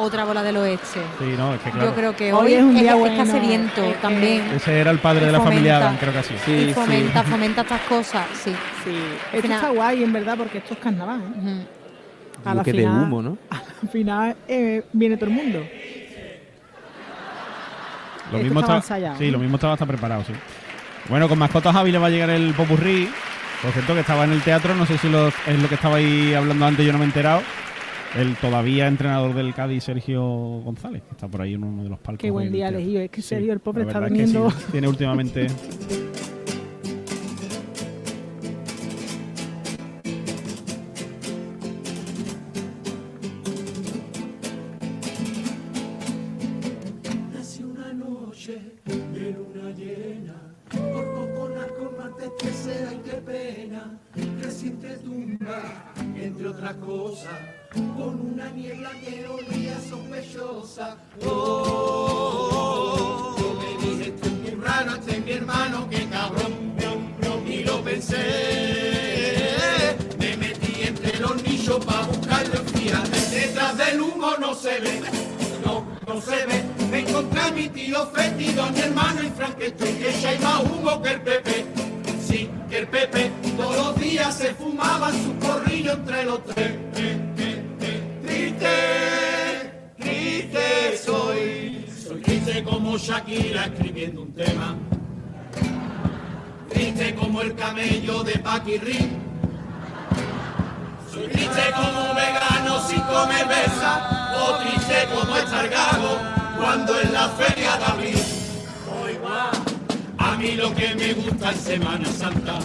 Otra 0.01 0.23
bola 0.23 0.41
del 0.43 0.55
oeste. 0.57 1.01
Sí, 1.19 1.33
no, 1.37 1.53
es 1.53 1.59
que 1.61 1.71
claro. 1.71 1.89
Yo 1.89 1.95
creo 1.95 2.15
que 2.15 2.31
Hoy 2.31 2.45
hoy, 2.47 2.53
es 2.53 2.63
un 2.63 2.73
día 2.79 2.91
es, 2.93 2.97
bueno, 2.97 3.15
es 3.15 3.23
que 3.23 3.29
hace 3.29 3.39
viento 3.45 3.83
es 3.83 3.93
que- 3.95 4.01
también. 4.01 4.41
Ese 4.55 4.79
era 4.79 4.91
el 4.91 4.99
padre 4.99 5.23
Y 5.23 5.25
de 5.25 5.31
la 5.33 5.41
familia. 5.41 5.77
Adam, 5.77 5.97
creo 5.97 6.13
que 6.13 6.19
así. 6.19 6.35
Sí, 6.45 6.51
y 6.53 6.65
sí. 6.67 6.73
fomenta, 6.73 7.23
fomenta 7.23 7.61
estas 7.61 7.81
cosas, 7.81 8.25
sí. 8.33 8.55
Sí, 8.85 8.91
esto 9.33 9.41
final- 9.41 9.57
está 9.59 9.69
guay 9.71 10.03
en 10.03 10.13
verdad 10.13 10.37
porque 10.37 10.59
esto 10.59 10.73
es 10.73 10.79
carnaval. 10.79 11.21
¿eh? 11.45 11.65
A 12.45 12.49
la 12.53 12.61
Buque 12.61 12.71
de 12.71 12.77
final- 12.79 13.03
humo, 13.03 13.21
¿no? 13.21 13.37
Al 13.49 13.89
final 13.89 14.35
eh, 14.47 14.83
viene 14.93 15.17
todo 15.17 15.25
el 15.29 15.35
mundo. 15.35 15.59
Lo 18.31 18.37
Esto 18.37 18.43
mismo 18.43 18.59
estaba 18.61 18.79
está, 18.79 18.95
ensayado, 18.95 19.17
sí, 19.17 19.25
¿no? 19.25 19.31
lo 19.33 19.39
mismo 19.39 19.55
estaba 19.57 19.73
hasta 19.73 19.85
preparado, 19.85 20.23
sí. 20.25 20.33
Bueno, 21.09 21.27
con 21.27 21.39
Mascotas 21.39 21.73
Javi 21.73 21.91
le 21.91 21.97
va 21.97 22.07
a 22.07 22.09
llegar 22.11 22.29
el 22.29 22.53
popurrí. 22.53 23.09
Por 23.61 23.71
cierto, 23.73 23.93
que 23.93 23.99
estaba 24.01 24.23
en 24.23 24.31
el 24.31 24.41
teatro, 24.41 24.73
no 24.75 24.85
sé 24.85 24.97
si 24.97 25.09
lo- 25.09 25.27
es 25.27 25.59
lo 25.61 25.67
que 25.67 25.75
estaba 25.75 25.97
ahí 25.97 26.33
hablando 26.33 26.65
antes, 26.65 26.85
yo 26.85 26.93
no 26.93 26.99
me 26.99 27.03
he 27.03 27.07
enterado. 27.07 27.41
El 28.15 28.35
todavía 28.37 28.87
entrenador 28.87 29.33
del 29.35 29.53
Cádiz, 29.53 29.83
Sergio 29.83 30.21
González, 30.63 31.03
que 31.03 31.11
está 31.11 31.27
por 31.27 31.41
ahí 31.41 31.53
en 31.53 31.63
uno 31.63 31.83
de 31.83 31.89
los 31.89 31.99
palcos. 31.99 32.21
Qué 32.21 32.31
buen 32.31 32.51
día 32.51 32.69
elegido. 32.69 33.01
Es 33.01 33.11
que 33.11 33.21
Sí, 33.21 33.29
Sergio, 33.29 33.53
el 33.53 33.59
pobre, 33.59 33.83
está 33.83 34.05
es 34.07 34.13
que 34.13 34.27
sí, 34.27 34.37
tiene 34.71 34.87
últimamente. 34.87 35.47
Nace 47.33 47.63
una 47.65 47.93
noche 47.93 48.59
de 48.85 49.31
luna 49.33 49.71
llena, 49.71 50.35
por 50.69 51.05
poco 51.13 51.79
con 51.79 51.97
martes 51.97 52.31
que 52.39 52.47
sea 52.49 52.93
y 52.93 52.97
qué 52.97 53.17
pena, 53.17 53.99
reciente 54.59 54.97
tumba, 54.97 55.93
entre 56.15 56.49
otras 56.49 56.73
cosas, 56.75 57.31
con 57.73 58.33
una 58.33 58.49
niebla 58.49 58.91
que 58.99 59.25
olía 59.25 59.79
sospechosa. 59.89 60.97
Oh, 61.25 63.37
yo 63.39 63.53
me 63.53 63.87
dije, 63.87 64.09
este 64.09 64.49
es 64.49 64.59
raro, 64.59 64.95
este 64.95 65.11
es 65.11 65.23
mi 65.23 65.31
hermano, 65.31 65.87
qué 65.89 66.05
cabrón, 66.09 66.75
y 67.47 67.63
lo 67.63 67.81
pensé, 67.85 68.17
me 70.19 70.35
metí 70.35 70.83
entre 70.83 71.17
los 71.21 71.41
nichos 71.41 71.85
para 71.85 72.07
buscarlo, 72.07 72.59
fíjate, 72.65 73.17
detrás 73.29 73.77
del 73.77 74.01
humo 74.01 74.31
no 74.41 74.53
se 74.53 74.77
ve 74.81 75.01
no, 75.65 75.85
no 76.05 76.21
se 76.21 76.45
ve. 76.45 76.65
Me 76.91 76.99
encontré 76.99 77.39
a 77.39 77.51
mi 77.51 77.69
tío 77.69 78.05
Feti, 78.07 78.53
mi 78.73 78.79
hermano 78.79 79.23
y 79.23 79.29
Frankenstein, 79.29 79.99
que 79.99 80.09
echa 80.09 80.33
y 80.33 80.39
más 80.39 80.63
humo 80.63 81.01
que 81.01 81.11
el 81.11 81.21
Pepe. 81.21 81.65
Sí, 82.27 82.49
que 82.69 82.79
el 82.79 82.87
Pepe 82.87 83.38
todos 83.59 83.75
los 83.75 83.99
días 83.99 84.35
se 84.35 84.53
fumaban 84.53 85.13
su 85.23 85.37
corrillo 85.37 85.91
entre 85.91 86.23
los 86.23 86.43
tres. 86.45 86.71
Triste, 88.25 89.93
triste 89.99 90.97
soy. 91.03 91.85
Soy 92.07 92.21
triste 92.21 92.63
como 92.63 92.97
Shakira 92.97 93.65
escribiendo 93.65 94.21
un 94.21 94.33
tema. 94.33 94.75
Triste 96.69 97.15
como 97.15 97.41
el 97.41 97.53
camello 97.55 98.23
de 98.23 98.39
Paquirri. 98.39 99.17
Soy 101.11 101.27
triste 101.27 101.61
como 101.75 102.11
un 102.11 102.15
vegano 102.15 102.87
sin 102.87 103.01
comer 103.01 103.47
besa, 103.47 104.37
o 104.37 104.57
triste 104.63 105.07
como 105.13 105.35
estar 105.35 105.67
gago 105.67 106.17
cuando 106.57 106.99
en 107.01 107.13
la 107.13 107.27
feria 107.29 107.77
de 107.77 107.85
abril. 107.85 108.19
A 110.17 110.37
mí 110.37 110.51
lo 110.51 110.73
que 110.73 110.95
me 110.95 111.13
gusta 111.13 111.51
es 111.51 111.57
Semana 111.57 112.05
Santa. 112.05 112.59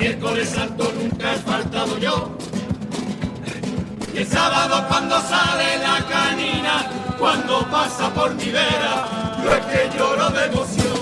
Miércoles 0.00 0.48
santo 0.48 0.90
nunca 0.94 1.34
he 1.34 1.38
faltado 1.40 1.98
yo. 1.98 2.34
Y 4.14 4.18
el 4.18 4.26
sábado 4.26 4.86
cuando 4.88 5.20
sale 5.20 5.76
la 5.76 6.02
canina, 6.08 6.90
cuando 7.18 7.66
pasa 7.70 8.08
por 8.14 8.34
mi 8.34 8.46
vera, 8.46 9.04
yo 9.44 9.54
es 9.54 9.66
que 9.66 9.98
lloro 9.98 10.30
de 10.30 10.46
emoción. 10.46 11.00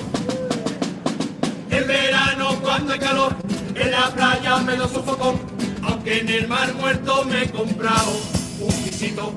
El 1.71 1.85
verano 1.85 2.59
cuando 2.61 2.93
hay 2.93 2.99
calor, 2.99 3.37
en 3.77 3.91
la 3.93 4.11
playa 4.11 4.57
me 4.59 4.77
lo 4.77 4.89
sofocó, 4.89 5.39
aunque 5.85 6.19
en 6.19 6.29
el 6.31 6.49
mar 6.49 6.75
muerto 6.75 7.25
me 7.25 7.45
he 7.45 7.51
comprado 7.53 8.11
un 8.59 8.83
pisito. 8.83 9.33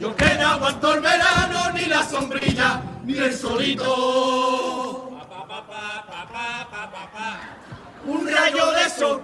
Yo 0.00 0.16
que 0.16 0.34
no 0.34 0.48
aguanto 0.48 0.94
el 0.94 1.00
verano, 1.00 1.70
ni 1.74 1.84
la 1.84 2.02
sombrilla, 2.02 2.82
ni 3.04 3.16
el 3.18 3.32
solito. 3.32 5.10
Pa, 5.28 5.46
pa, 5.46 5.66
pa, 5.68 7.45
Un 8.08 8.24
rayo 8.24 8.72
de 8.72 8.88
sol. 8.88 9.20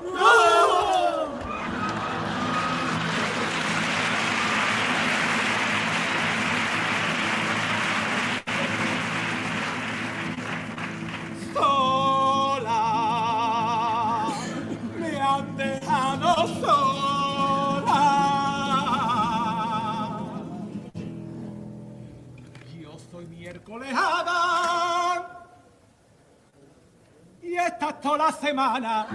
Toda 28.03 28.19
la 28.19 28.33
semana. 28.33 29.07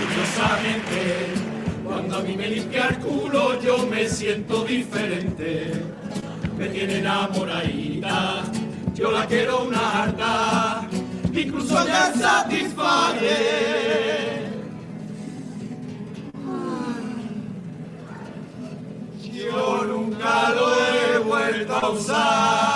Curiosamente, 0.00 1.26
cuando 1.84 2.16
a 2.16 2.20
mí 2.22 2.36
me 2.36 2.48
limpia 2.48 2.88
el 2.88 2.98
culo 2.98 3.60
yo 3.60 3.86
me 3.86 4.08
siento 4.08 4.64
diferente. 4.64 5.84
Me 6.56 6.68
tiene 6.68 6.98
enamoradita, 6.98 8.42
yo 8.94 9.10
la 9.10 9.26
quiero 9.26 9.64
una 9.64 10.02
harta, 10.02 10.88
incluso 11.32 11.84
ya 11.86 12.12
satisface. 12.14 13.74
Yo 19.32 19.84
nunca 19.84 20.50
lo 20.50 20.74
he 20.76 20.83
ousar. 21.84 22.73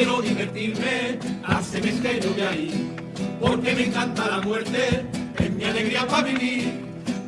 Quiero 0.00 0.22
divertirme, 0.22 1.18
al 1.44 1.62
cementerio 1.62 2.30
de 2.32 2.46
ahí. 2.46 2.96
Porque 3.38 3.74
me 3.74 3.84
encanta 3.84 4.28
la 4.28 4.40
muerte, 4.40 5.04
es 5.38 5.50
mi 5.50 5.64
alegría 5.64 6.06
para 6.06 6.22
vivir. 6.22 6.72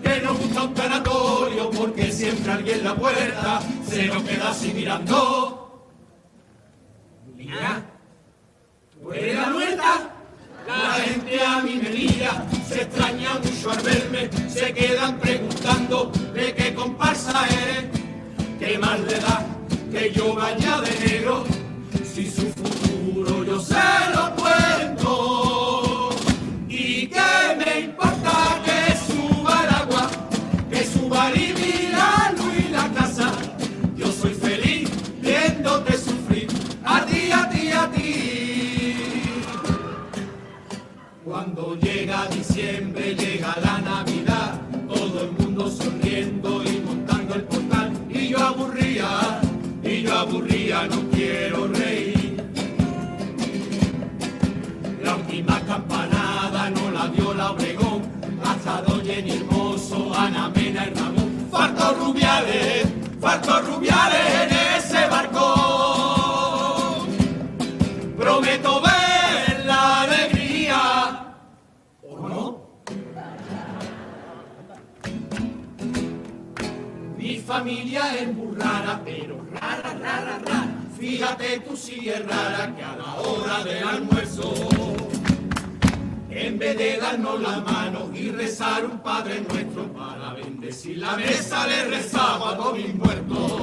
Que 0.02 0.20
nos 0.22 0.38
gusta 0.38 0.62
un 0.62 0.74
tanatorio, 0.74 1.70
porque 1.70 2.10
siempre 2.10 2.50
alguien 2.50 2.78
en 2.78 2.84
la 2.84 2.94
puerta 2.94 3.60
se 3.86 4.06
nos 4.06 4.22
queda 4.22 4.50
así 4.50 4.72
mirando. 4.74 5.61
Fíjate 81.32 81.60
tú 81.60 81.74
si 81.74 82.10
es 82.10 82.26
rara 82.26 82.74
que 82.76 82.82
a 82.82 82.94
la 82.94 83.14
hora 83.14 83.64
del 83.64 83.88
almuerzo, 83.88 84.52
en 86.28 86.58
vez 86.58 86.76
de 86.76 86.98
darnos 86.98 87.40
la 87.40 87.60
mano 87.60 88.10
y 88.14 88.28
rezar 88.28 88.84
un 88.84 88.98
Padre 88.98 89.40
Nuestro 89.48 89.90
para 89.94 90.34
bendecir 90.34 90.98
la 90.98 91.16
mesa, 91.16 91.66
le 91.66 91.84
rezamos 91.84 92.52
a 92.52 92.56
todos 92.58 92.76
mis 92.76 92.94
muertos. 92.94 93.62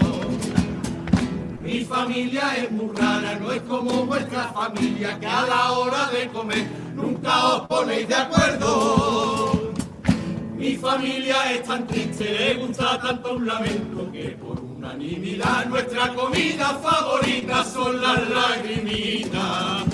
Mi 1.62 1.86
familia 1.86 2.56
es 2.58 2.72
muy 2.72 2.96
rara, 2.96 3.38
no 3.40 3.52
es 3.52 3.62
como 3.62 4.04
vuestra 4.08 4.46
familia 4.46 5.20
que 5.20 5.28
a 5.28 5.44
la 5.44 5.72
hora 5.74 6.10
de 6.10 6.28
comer 6.30 6.66
nunca 6.96 7.46
os 7.50 7.68
ponéis 7.68 8.08
de 8.08 8.16
acuerdo. 8.16 9.59
Mi 10.60 10.76
familia 10.76 11.54
es 11.54 11.64
tan 11.64 11.88
triste, 11.88 12.26
le 12.26 12.56
gusta 12.56 13.00
tanto 13.00 13.36
un 13.36 13.48
lamento 13.48 14.12
que 14.12 14.32
por 14.32 14.60
unanimidad 14.60 15.66
nuestra 15.68 16.14
comida 16.14 16.78
favorita 16.84 17.64
son 17.64 18.02
las 18.02 18.30
lagrimitas. 18.30 19.86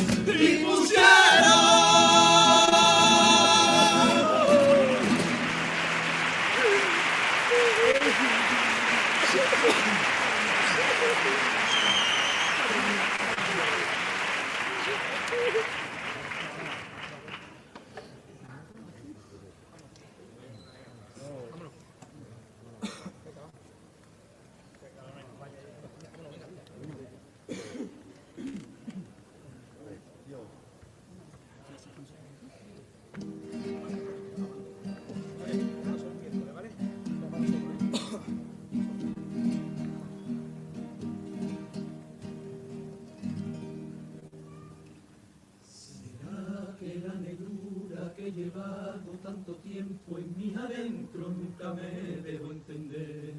Me 51.75 52.21
dejó 52.21 52.51
entender? 52.51 53.33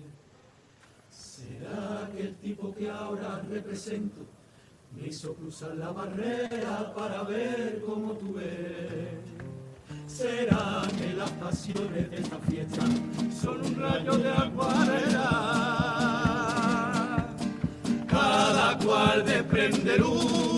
¿Será 1.11 2.11
que 2.15 2.23
el 2.23 2.37
tipo 2.37 2.75
que 2.75 2.91
ahora 2.91 3.43
represento 3.49 4.21
me 4.95 5.09
hizo 5.09 5.35
cruzar 5.35 5.75
la 5.77 5.91
barrera 5.91 6.95
para 6.95 7.23
ver 7.25 7.83
cómo 7.85 8.13
tú 8.15 8.39
eres? 8.39 9.19
¿Será 10.07 10.83
que 10.99 11.13
las 11.15 11.31
pasiones 11.33 12.11
de 12.11 12.17
esta 12.17 12.39
fiesta 12.39 12.83
son 13.43 13.61
un 13.67 13.75
rayo 13.77 14.17
de 14.17 14.31
acuarela? 14.31 15.27
Cada 18.07 18.79
cual 18.79 19.25
desprende 19.27 19.99
luz, 19.99 20.56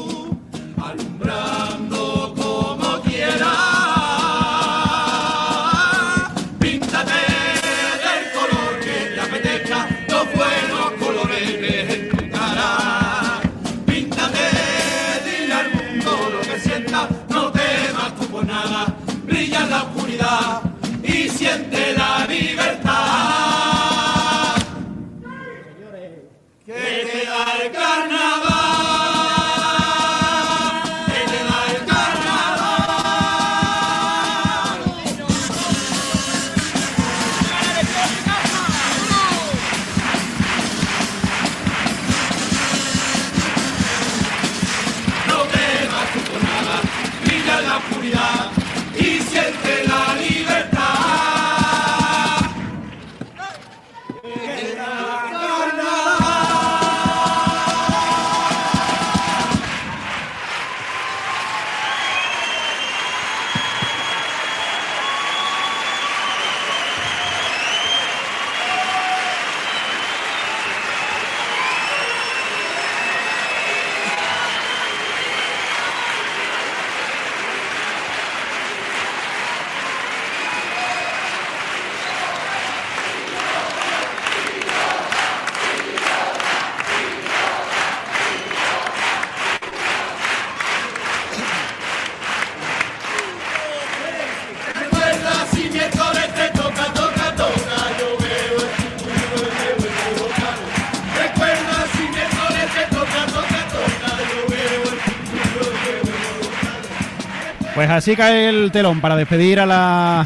así 107.98 108.14
cae 108.14 108.48
el 108.48 108.70
telón 108.70 109.00
para 109.00 109.16
despedir 109.16 109.58
a 109.58 109.66
la 109.66 110.24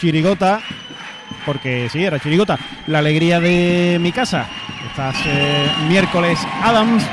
chirigota, 0.00 0.60
porque 1.46 1.88
sí, 1.88 2.04
era 2.04 2.18
chirigota, 2.18 2.58
la 2.88 2.98
alegría 2.98 3.38
de 3.38 3.98
mi 4.00 4.10
casa. 4.10 4.46
Estas 4.90 5.14
eh, 5.24 5.68
miércoles 5.88 6.40
Adams, 6.60 7.06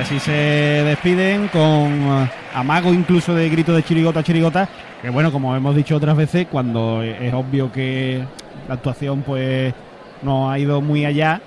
así 0.00 0.20
se 0.20 0.30
despiden 0.30 1.48
con 1.48 1.60
eh, 1.60 2.30
amago 2.54 2.94
incluso 2.94 3.34
de 3.34 3.48
grito 3.48 3.74
de 3.74 3.82
chirigota, 3.82 4.22
chirigota, 4.22 4.68
que 5.02 5.10
bueno, 5.10 5.32
como 5.32 5.56
hemos 5.56 5.74
dicho 5.74 5.96
otras 5.96 6.16
veces, 6.16 6.46
cuando 6.48 7.02
es 7.02 7.34
obvio 7.34 7.72
que 7.72 8.22
la 8.68 8.74
actuación 8.74 9.22
pues 9.22 9.74
no 10.22 10.52
ha 10.52 10.58
ido 10.60 10.80
muy 10.80 11.04
allá, 11.04 11.40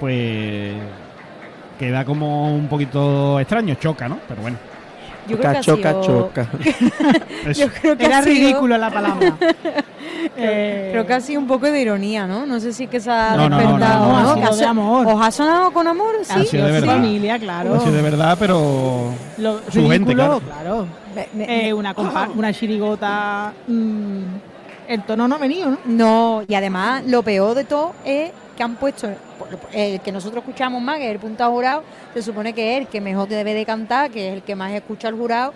pues 0.00 0.76
queda 1.78 2.06
como 2.06 2.54
un 2.54 2.68
poquito 2.68 3.38
extraño, 3.38 3.74
choca, 3.74 4.08
¿no? 4.08 4.18
Pero 4.26 4.40
bueno. 4.40 4.67
Yo 5.28 5.36
creo 5.38 5.52
que 5.52 5.58
ha 5.58 5.60
choca, 5.60 5.90
sido- 5.90 6.02
choca. 6.04 6.48
Yo 7.54 7.68
creo 7.68 7.96
que 7.96 8.04
Era 8.06 8.22
sido- 8.22 8.34
ridículo 8.34 8.78
la 8.78 8.90
palabra. 8.90 9.36
Eh, 10.40 10.88
Creo 10.92 11.06
que 11.06 11.14
ha 11.14 11.20
sido 11.20 11.40
un 11.40 11.46
poco 11.46 11.66
de 11.66 11.80
ironía, 11.80 12.26
¿no? 12.26 12.46
No 12.46 12.60
sé 12.60 12.72
si 12.72 12.84
es 12.84 12.90
que 12.90 13.00
se 13.00 13.10
ha 13.10 13.36
No, 13.36 13.42
despertado, 13.56 14.06
no, 14.06 14.12
no, 14.12 14.22
¿no? 14.22 14.30
ha 14.30 14.34
Que 14.34 14.40
sido 14.42 14.56
de 14.56 14.62
so- 14.64 14.68
amor. 14.68 15.06
¿Os 15.06 15.22
ha 15.26 15.30
sonado 15.30 15.70
con 15.72 15.86
amor? 15.86 16.14
Sí. 16.22 16.32
Ha 16.32 16.44
sido 16.44 16.66
de 16.66 16.74
su 16.74 16.80
verdad. 16.80 16.94
familia, 16.94 17.38
claro. 17.38 17.74
Ha 17.74 17.80
sido 17.80 17.92
de 17.92 18.02
verdad, 18.02 18.36
pero 18.38 19.12
Lo 19.38 19.58
Su 19.70 19.88
gente, 19.88 20.12
ridículo, 20.12 20.40
claro. 20.40 20.40
claro. 20.40 20.86
Me- 21.14 21.28
me- 21.34 21.68
Eh, 21.68 21.72
una, 21.72 21.94
compa- 21.94 22.28
una 22.36 22.52
chirigota. 22.52 23.52
mm, 23.66 24.18
el 24.88 25.02
tono 25.02 25.26
no 25.28 25.34
ha 25.36 25.38
venido, 25.38 25.70
¿no? 25.70 25.78
No, 25.86 26.42
y 26.46 26.54
además 26.54 27.02
lo 27.06 27.22
peor 27.22 27.54
de 27.54 27.64
todo 27.64 27.92
es 28.04 28.30
que 28.56 28.62
han 28.62 28.76
puesto 28.76 29.08
el 29.72 30.00
que 30.00 30.12
nosotros 30.12 30.42
escuchamos 30.44 30.80
más, 30.82 30.98
que 30.98 31.06
es 31.06 31.12
el 31.12 31.18
punta 31.18 31.46
jurado, 31.46 31.82
se 32.14 32.22
supone 32.22 32.52
que 32.52 32.76
es 32.76 32.82
el 32.82 32.86
que 32.88 33.00
mejor 33.00 33.28
debe 33.28 33.54
de 33.54 33.64
cantar, 33.64 34.10
que 34.10 34.28
es 34.28 34.34
el 34.34 34.42
que 34.42 34.54
más 34.54 34.72
escucha 34.72 35.08
al 35.08 35.14
jurado. 35.14 35.52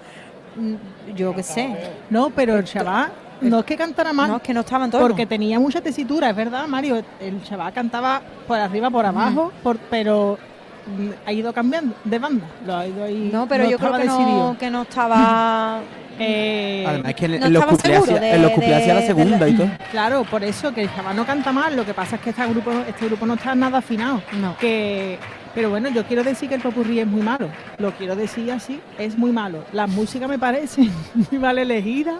Mm, 0.56 1.14
Yo 1.14 1.34
qué 1.34 1.42
sé. 1.42 1.76
No, 2.10 2.30
pero 2.30 2.56
el 2.56 2.64
chaval 2.64 3.10
no 3.40 3.58
es 3.60 3.64
que 3.64 3.76
cantara 3.76 4.12
mal, 4.12 4.28
No, 4.30 4.36
es 4.36 4.42
que 4.42 4.54
no 4.54 4.60
estaban 4.60 4.90
todos. 4.90 5.02
porque 5.02 5.26
tenía 5.26 5.58
mucha 5.58 5.80
tesitura, 5.80 6.30
es 6.30 6.36
verdad, 6.36 6.66
Mario. 6.68 7.02
El 7.20 7.42
chaval 7.42 7.72
cantaba 7.72 8.20
por 8.46 8.58
arriba, 8.58 8.88
por 8.90 9.04
abajo, 9.06 9.50
por, 9.62 9.78
pero 9.78 10.38
mm, 10.86 11.08
ha 11.26 11.32
ido 11.32 11.52
cambiando 11.52 11.94
de 12.04 12.18
banda. 12.18 12.46
Lo 12.66 12.76
ha 12.76 12.86
ido 12.86 13.02
ahí, 13.04 13.30
No, 13.32 13.46
pero 13.48 13.64
yo 13.68 13.78
creo 13.78 13.96
estaba 13.96 13.98
que 14.00 14.06
no, 14.06 14.56
que 14.60 14.70
no 14.70 14.82
estaba. 14.82 15.80
Eh, 16.18 16.84
Además 16.86 17.10
es 17.10 17.14
que 17.16 17.24
en, 17.26 17.40
no 17.40 17.46
en 17.46 17.52
los 17.52 17.64
cumpleaños 17.64 18.08
hacía 18.08 18.94
la 18.94 19.00
de- 19.00 19.06
segunda 19.06 19.48
y 19.48 19.54
todo. 19.54 19.68
Claro, 19.90 20.24
por 20.24 20.44
eso 20.44 20.72
que 20.72 20.82
el 20.82 20.94
chaval 20.94 21.16
no 21.16 21.24
canta 21.26 21.52
mal. 21.52 21.74
Lo 21.76 21.84
que 21.84 21.94
pasa 21.94 22.16
es 22.16 22.22
que 22.22 22.30
este 22.30 22.46
grupo, 22.46 22.70
este 22.88 23.06
grupo 23.06 23.26
no 23.26 23.34
está 23.34 23.54
nada 23.54 23.78
afinado. 23.78 24.22
No. 24.40 24.56
Que, 24.58 25.18
pero 25.54 25.70
bueno, 25.70 25.88
yo 25.90 26.04
quiero 26.06 26.22
decir 26.24 26.48
que 26.48 26.54
el 26.56 26.60
popurrí 26.60 27.00
es 27.00 27.06
muy 27.06 27.22
malo. 27.22 27.48
Lo 27.78 27.92
quiero 27.92 28.14
decir 28.16 28.50
así, 28.52 28.80
es 28.98 29.16
muy 29.18 29.32
malo. 29.32 29.64
La 29.72 29.86
música 29.86 30.28
me 30.28 30.38
parece 30.38 30.82
muy 31.30 31.38
mal 31.40 31.58
elegida 31.58 32.14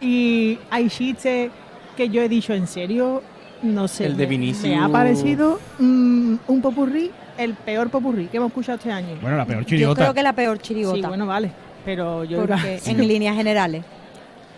y 0.00 0.58
hay 0.70 0.88
chistes 0.88 1.50
que 1.96 2.08
yo 2.08 2.20
he 2.22 2.28
dicho 2.28 2.52
en 2.52 2.66
serio, 2.66 3.22
no 3.62 3.88
sé. 3.88 4.06
El 4.06 4.16
de 4.16 4.26
Vinicius. 4.26 4.66
Me 4.68 4.78
ha 4.78 4.88
parecido 4.88 5.58
mm, 5.78 6.34
un 6.46 6.60
popurrí, 6.62 7.10
el 7.38 7.54
peor 7.54 7.88
popurrí 7.88 8.26
que 8.26 8.36
hemos 8.36 8.48
escuchado 8.48 8.76
este 8.76 8.92
año. 8.92 9.16
Bueno, 9.20 9.36
la 9.36 9.46
peor 9.46 9.60
Yo 9.62 9.66
chirigota. 9.68 10.02
creo 10.02 10.14
que 10.14 10.22
la 10.22 10.32
peor 10.34 10.58
chirigota. 10.58 10.96
sí, 10.96 11.02
bueno, 11.06 11.26
vale. 11.26 11.50
Pero 11.86 12.24
yo 12.24 12.40
porque 12.40 12.80
en 12.84 13.08
líneas 13.08 13.36
generales. 13.36 13.84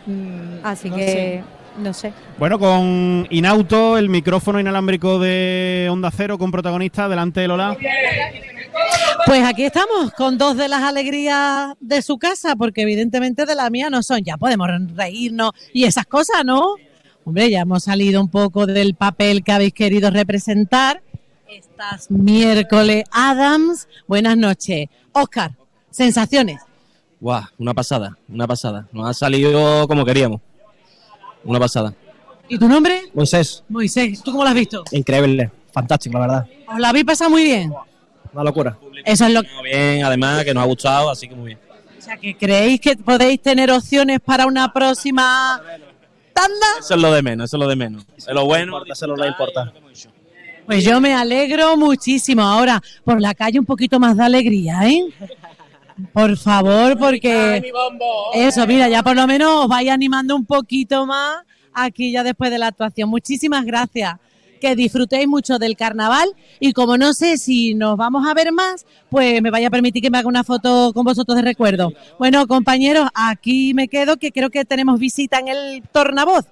Mm, 0.06 0.64
Así 0.64 0.88
no 0.88 0.96
que, 0.96 1.06
sé. 1.06 1.44
no 1.78 1.92
sé. 1.92 2.12
Bueno, 2.38 2.58
con 2.58 3.26
Inauto, 3.28 3.98
el 3.98 4.08
micrófono 4.08 4.58
inalámbrico 4.58 5.18
de 5.18 5.88
Onda 5.90 6.10
Cero 6.10 6.38
con 6.38 6.50
protagonista, 6.50 7.06
delante 7.06 7.40
de 7.40 7.48
Lola. 7.48 7.76
Pues 9.26 9.44
aquí 9.44 9.64
estamos 9.64 10.10
con 10.12 10.38
dos 10.38 10.56
de 10.56 10.68
las 10.68 10.82
alegrías 10.82 11.74
de 11.80 12.00
su 12.00 12.16
casa, 12.16 12.56
porque 12.56 12.80
evidentemente 12.80 13.44
de 13.44 13.54
la 13.54 13.68
mía 13.68 13.90
no 13.90 14.02
son. 14.02 14.24
Ya 14.24 14.38
podemos 14.38 14.66
reírnos 14.96 15.52
y 15.74 15.84
esas 15.84 16.06
cosas, 16.06 16.46
¿no? 16.46 16.76
Hombre, 17.24 17.50
ya 17.50 17.60
hemos 17.60 17.84
salido 17.84 18.22
un 18.22 18.30
poco 18.30 18.64
del 18.64 18.94
papel 18.94 19.44
que 19.44 19.52
habéis 19.52 19.74
querido 19.74 20.10
representar. 20.10 21.02
Estás 21.46 22.10
miércoles 22.10 23.04
Adams. 23.12 23.86
Buenas 24.06 24.38
noches. 24.38 24.86
Oscar, 25.12 25.52
sensaciones. 25.90 26.62
Guau, 27.20 27.42
una 27.58 27.74
pasada, 27.74 28.16
una 28.28 28.46
pasada. 28.46 28.86
Nos 28.92 29.08
ha 29.08 29.14
salido 29.14 29.88
como 29.88 30.04
queríamos. 30.04 30.40
Una 31.44 31.58
pasada. 31.58 31.92
¿Y 32.48 32.58
tu 32.58 32.68
nombre? 32.68 33.02
Moisés, 33.12 33.64
Moisés. 33.68 34.22
¿Tú 34.22 34.30
cómo 34.30 34.44
lo 34.44 34.50
has 34.50 34.54
visto? 34.54 34.84
increíble, 34.92 35.50
fantástico, 35.72 36.18
la 36.18 36.26
verdad. 36.26 36.46
¿Os 36.68 36.78
la 36.78 36.88
habéis 36.90 37.04
pasado 37.04 37.30
muy 37.30 37.42
bien? 37.42 37.72
Una 38.32 38.44
locura. 38.44 38.78
Eso 39.04 39.26
es 39.26 39.32
lo 39.32 39.42
que... 39.42 39.48
Muy 39.54 39.70
bien, 39.70 40.04
además 40.04 40.44
que 40.44 40.54
nos 40.54 40.62
ha 40.62 40.66
gustado, 40.66 41.10
así 41.10 41.28
que 41.28 41.34
muy 41.34 41.46
bien. 41.46 41.58
O 41.98 42.00
sea, 42.00 42.16
que 42.16 42.36
creéis 42.36 42.80
que 42.80 42.96
podéis 42.96 43.42
tener 43.42 43.70
opciones 43.70 44.20
para 44.20 44.46
una 44.46 44.72
próxima 44.72 45.60
tanda. 46.32 46.66
Eso 46.78 46.94
es 46.94 47.00
lo 47.00 47.12
de 47.12 47.22
menos, 47.22 47.50
eso 47.50 47.56
es 47.56 47.60
lo 47.60 47.68
de 47.68 47.76
menos. 47.76 48.06
Es 48.16 48.28
lo 48.28 48.44
bueno, 48.46 48.80
eso 48.84 49.04
es 49.04 49.08
lo 49.08 49.16
que 49.16 49.26
importa. 49.26 49.72
Pues 50.66 50.84
yo 50.84 51.00
me 51.00 51.14
alegro 51.14 51.76
muchísimo. 51.76 52.42
Ahora, 52.42 52.82
por 53.02 53.20
la 53.20 53.34
calle 53.34 53.58
un 53.58 53.64
poquito 53.64 53.98
más 53.98 54.16
de 54.16 54.24
alegría, 54.24 54.80
¿eh? 54.86 55.02
Por 56.12 56.36
favor, 56.36 56.96
porque 56.98 57.62
eso, 58.34 58.66
mira, 58.66 58.88
ya 58.88 59.02
por 59.02 59.16
lo 59.16 59.26
menos 59.26 59.64
os 59.64 59.68
vais 59.68 59.90
animando 59.90 60.36
un 60.36 60.46
poquito 60.46 61.06
más 61.06 61.44
aquí 61.74 62.12
ya 62.12 62.22
después 62.22 62.50
de 62.50 62.58
la 62.58 62.68
actuación. 62.68 63.08
Muchísimas 63.08 63.64
gracias. 63.64 64.14
Que 64.60 64.74
disfrutéis 64.74 65.28
mucho 65.28 65.58
del 65.58 65.76
carnaval 65.76 66.28
y 66.58 66.72
como 66.72 66.98
no 66.98 67.14
sé 67.14 67.38
si 67.38 67.74
nos 67.74 67.96
vamos 67.96 68.26
a 68.26 68.34
ver 68.34 68.50
más, 68.50 68.86
pues 69.08 69.40
me 69.40 69.50
vaya 69.50 69.68
a 69.68 69.70
permitir 69.70 70.02
que 70.02 70.10
me 70.10 70.18
haga 70.18 70.28
una 70.28 70.42
foto 70.42 70.92
con 70.92 71.04
vosotros 71.04 71.36
de 71.36 71.42
recuerdo. 71.42 71.92
Bueno, 72.18 72.44
compañeros, 72.48 73.08
aquí 73.14 73.72
me 73.74 73.86
quedo 73.86 74.16
que 74.16 74.32
creo 74.32 74.50
que 74.50 74.64
tenemos 74.64 74.98
visita 74.98 75.38
en 75.38 75.48
el 75.48 75.82
tornavoz. 75.92 76.46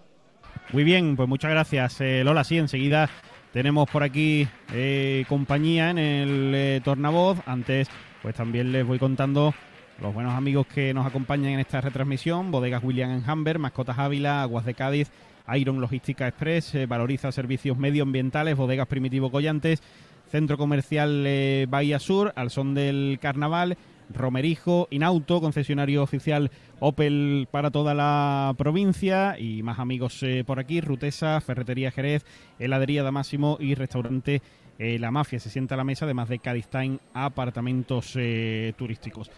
Muy 0.72 0.85
bien, 0.85 1.16
pues 1.16 1.28
muchas 1.28 1.50
gracias, 1.50 2.00
eh, 2.00 2.22
Lola. 2.24 2.44
Sí, 2.44 2.59
enseguida 2.59 3.11
tenemos 3.52 3.88
por 3.88 4.02
aquí 4.02 4.46
eh, 4.74 5.24
compañía 5.28 5.90
en 5.90 5.98
el 5.98 6.52
eh, 6.54 6.80
Tornavoz. 6.85 7.38
Antes, 7.46 7.88
pues 8.26 8.34
también 8.34 8.72
les 8.72 8.84
voy 8.84 8.98
contando 8.98 9.54
los 10.02 10.12
buenos 10.12 10.34
amigos 10.34 10.66
que 10.66 10.92
nos 10.92 11.06
acompañan 11.06 11.52
en 11.52 11.60
esta 11.60 11.80
retransmisión. 11.80 12.50
Bodegas 12.50 12.82
William 12.82 13.12
en 13.12 13.22
Hamber, 13.24 13.60
Mascotas 13.60 14.00
Ávila, 14.00 14.42
Aguas 14.42 14.64
de 14.64 14.74
Cádiz, 14.74 15.12
Iron 15.54 15.80
Logística 15.80 16.26
Express, 16.26 16.74
eh, 16.74 16.86
Valoriza 16.86 17.30
Servicios 17.30 17.78
Medioambientales, 17.78 18.56
Bodegas 18.56 18.88
Primitivo 18.88 19.30
Collantes, 19.30 19.80
Centro 20.28 20.58
Comercial 20.58 21.22
eh, 21.24 21.66
Bahía 21.68 22.00
Sur, 22.00 22.32
al 22.34 22.50
son 22.50 22.74
del 22.74 23.20
carnaval, 23.22 23.78
Romerijo, 24.12 24.88
Inauto, 24.90 25.40
concesionario 25.40 26.02
oficial 26.02 26.50
Opel 26.80 27.46
para 27.52 27.70
toda 27.70 27.94
la 27.94 28.56
provincia 28.58 29.38
y 29.38 29.62
más 29.62 29.78
amigos 29.78 30.20
eh, 30.24 30.42
por 30.44 30.58
aquí, 30.58 30.80
Rutesa, 30.80 31.40
Ferretería 31.40 31.92
Jerez, 31.92 32.26
Heladería 32.58 33.04
Damásimo 33.04 33.56
y 33.60 33.76
Restaurante 33.76 34.42
eh, 34.78 34.98
La 34.98 35.10
Mafia. 35.10 35.40
Se 35.40 35.50
sienta 35.50 35.74
a 35.74 35.78
la 35.78 35.84
mesa, 35.84 36.04
además 36.04 36.28
de 36.28 36.38
Time, 36.38 36.98
apartamentos 37.14 38.12
eh, 38.16 38.72
turísticos. 38.76 39.30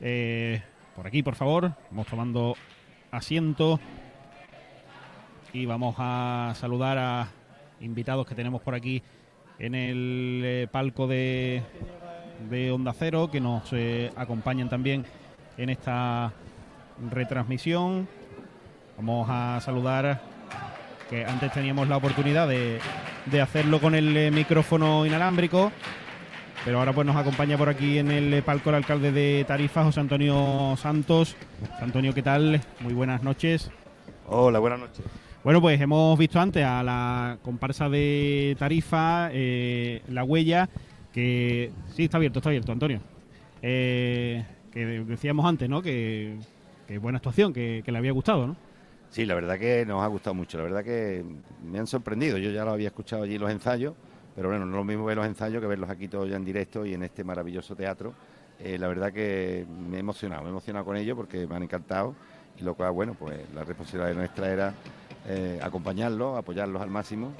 Eh, 0.00 0.60
por 0.96 1.06
aquí, 1.06 1.22
por 1.22 1.34
favor, 1.34 1.72
vamos 1.90 2.06
tomando 2.06 2.56
asiento 3.10 3.78
y 5.52 5.66
vamos 5.66 5.96
a 5.98 6.52
saludar 6.56 6.98
a 6.98 7.28
invitados 7.80 8.26
que 8.26 8.34
tenemos 8.34 8.62
por 8.62 8.74
aquí 8.74 9.02
en 9.58 9.74
el 9.74 10.68
palco 10.70 11.06
de, 11.06 11.62
de 12.50 12.72
Onda 12.72 12.92
Cero 12.92 13.30
que 13.30 13.40
nos 13.40 13.72
acompañan 14.16 14.68
también 14.68 15.04
en 15.56 15.70
esta 15.70 16.32
retransmisión. 17.10 18.08
Vamos 18.96 19.28
a 19.30 19.60
saludar 19.60 20.20
que 21.08 21.24
antes 21.24 21.52
teníamos 21.52 21.88
la 21.88 21.96
oportunidad 21.96 22.48
de, 22.48 22.78
de 23.26 23.40
hacerlo 23.40 23.80
con 23.80 23.94
el 23.94 24.16
eh, 24.16 24.30
micrófono 24.30 25.06
inalámbrico, 25.06 25.72
pero 26.64 26.78
ahora 26.78 26.92
pues 26.92 27.06
nos 27.06 27.16
acompaña 27.16 27.58
por 27.58 27.68
aquí 27.68 27.98
en 27.98 28.10
el 28.10 28.32
eh, 28.34 28.42
palco 28.42 28.70
el 28.70 28.76
alcalde 28.76 29.12
de 29.12 29.44
Tarifa, 29.46 29.84
José 29.84 30.00
Antonio 30.00 30.74
Santos. 30.76 31.36
José 31.70 31.84
Antonio, 31.84 32.14
¿qué 32.14 32.22
tal? 32.22 32.60
Muy 32.80 32.94
buenas 32.94 33.22
noches. 33.22 33.70
Hola, 34.28 34.58
buenas 34.58 34.80
noches. 34.80 35.04
Bueno, 35.44 35.60
pues 35.60 35.80
hemos 35.80 36.16
visto 36.18 36.40
antes 36.40 36.64
a 36.64 36.82
la 36.84 37.38
comparsa 37.42 37.88
de 37.88 38.56
Tarifa, 38.58 39.28
eh, 39.32 40.02
La 40.08 40.22
Huella, 40.22 40.68
que 41.12 41.72
sí, 41.94 42.04
está 42.04 42.18
abierto, 42.18 42.38
está 42.38 42.50
abierto, 42.50 42.70
Antonio. 42.70 43.00
Eh, 43.60 44.44
que 44.72 44.84
decíamos 44.84 45.44
antes, 45.44 45.68
¿no? 45.68 45.82
Que, 45.82 46.36
que 46.86 46.98
buena 46.98 47.16
actuación, 47.16 47.52
que, 47.52 47.82
que 47.84 47.90
le 47.90 47.98
había 47.98 48.12
gustado, 48.12 48.46
¿no? 48.46 48.56
Sí, 49.12 49.26
la 49.26 49.34
verdad 49.34 49.58
que 49.58 49.84
nos 49.84 50.02
ha 50.02 50.06
gustado 50.06 50.32
mucho, 50.32 50.56
la 50.56 50.64
verdad 50.64 50.82
que 50.82 51.22
me 51.62 51.78
han 51.78 51.86
sorprendido. 51.86 52.38
Yo 52.38 52.50
ya 52.50 52.64
lo 52.64 52.70
había 52.70 52.88
escuchado 52.88 53.24
allí 53.24 53.36
los 53.36 53.50
ensayos, 53.50 53.92
pero 54.34 54.48
bueno, 54.48 54.64
no 54.64 54.72
es 54.72 54.76
lo 54.78 54.84
mismo 54.84 55.04
ver 55.04 55.18
los 55.18 55.26
ensayos 55.26 55.60
que 55.60 55.66
verlos 55.66 55.90
aquí 55.90 56.08
todos 56.08 56.30
ya 56.30 56.36
en 56.36 56.46
directo 56.46 56.86
y 56.86 56.94
en 56.94 57.02
este 57.02 57.22
maravilloso 57.22 57.76
teatro. 57.76 58.14
Eh, 58.58 58.78
la 58.78 58.88
verdad 58.88 59.12
que 59.12 59.66
me 59.68 59.98
he 59.98 60.00
emocionado, 60.00 60.40
me 60.40 60.48
he 60.48 60.50
emocionado 60.50 60.86
con 60.86 60.96
ellos 60.96 61.14
porque 61.14 61.46
me 61.46 61.56
han 61.56 61.62
encantado 61.62 62.14
y 62.58 62.62
lo 62.62 62.72
cual, 62.72 62.92
bueno, 62.92 63.12
pues 63.12 63.38
la 63.54 63.64
responsabilidad 63.64 64.14
nuestra 64.14 64.50
era 64.50 64.74
eh, 65.28 65.60
acompañarlos, 65.62 66.38
apoyarlos 66.38 66.80
al 66.80 66.88
máximo 66.88 67.30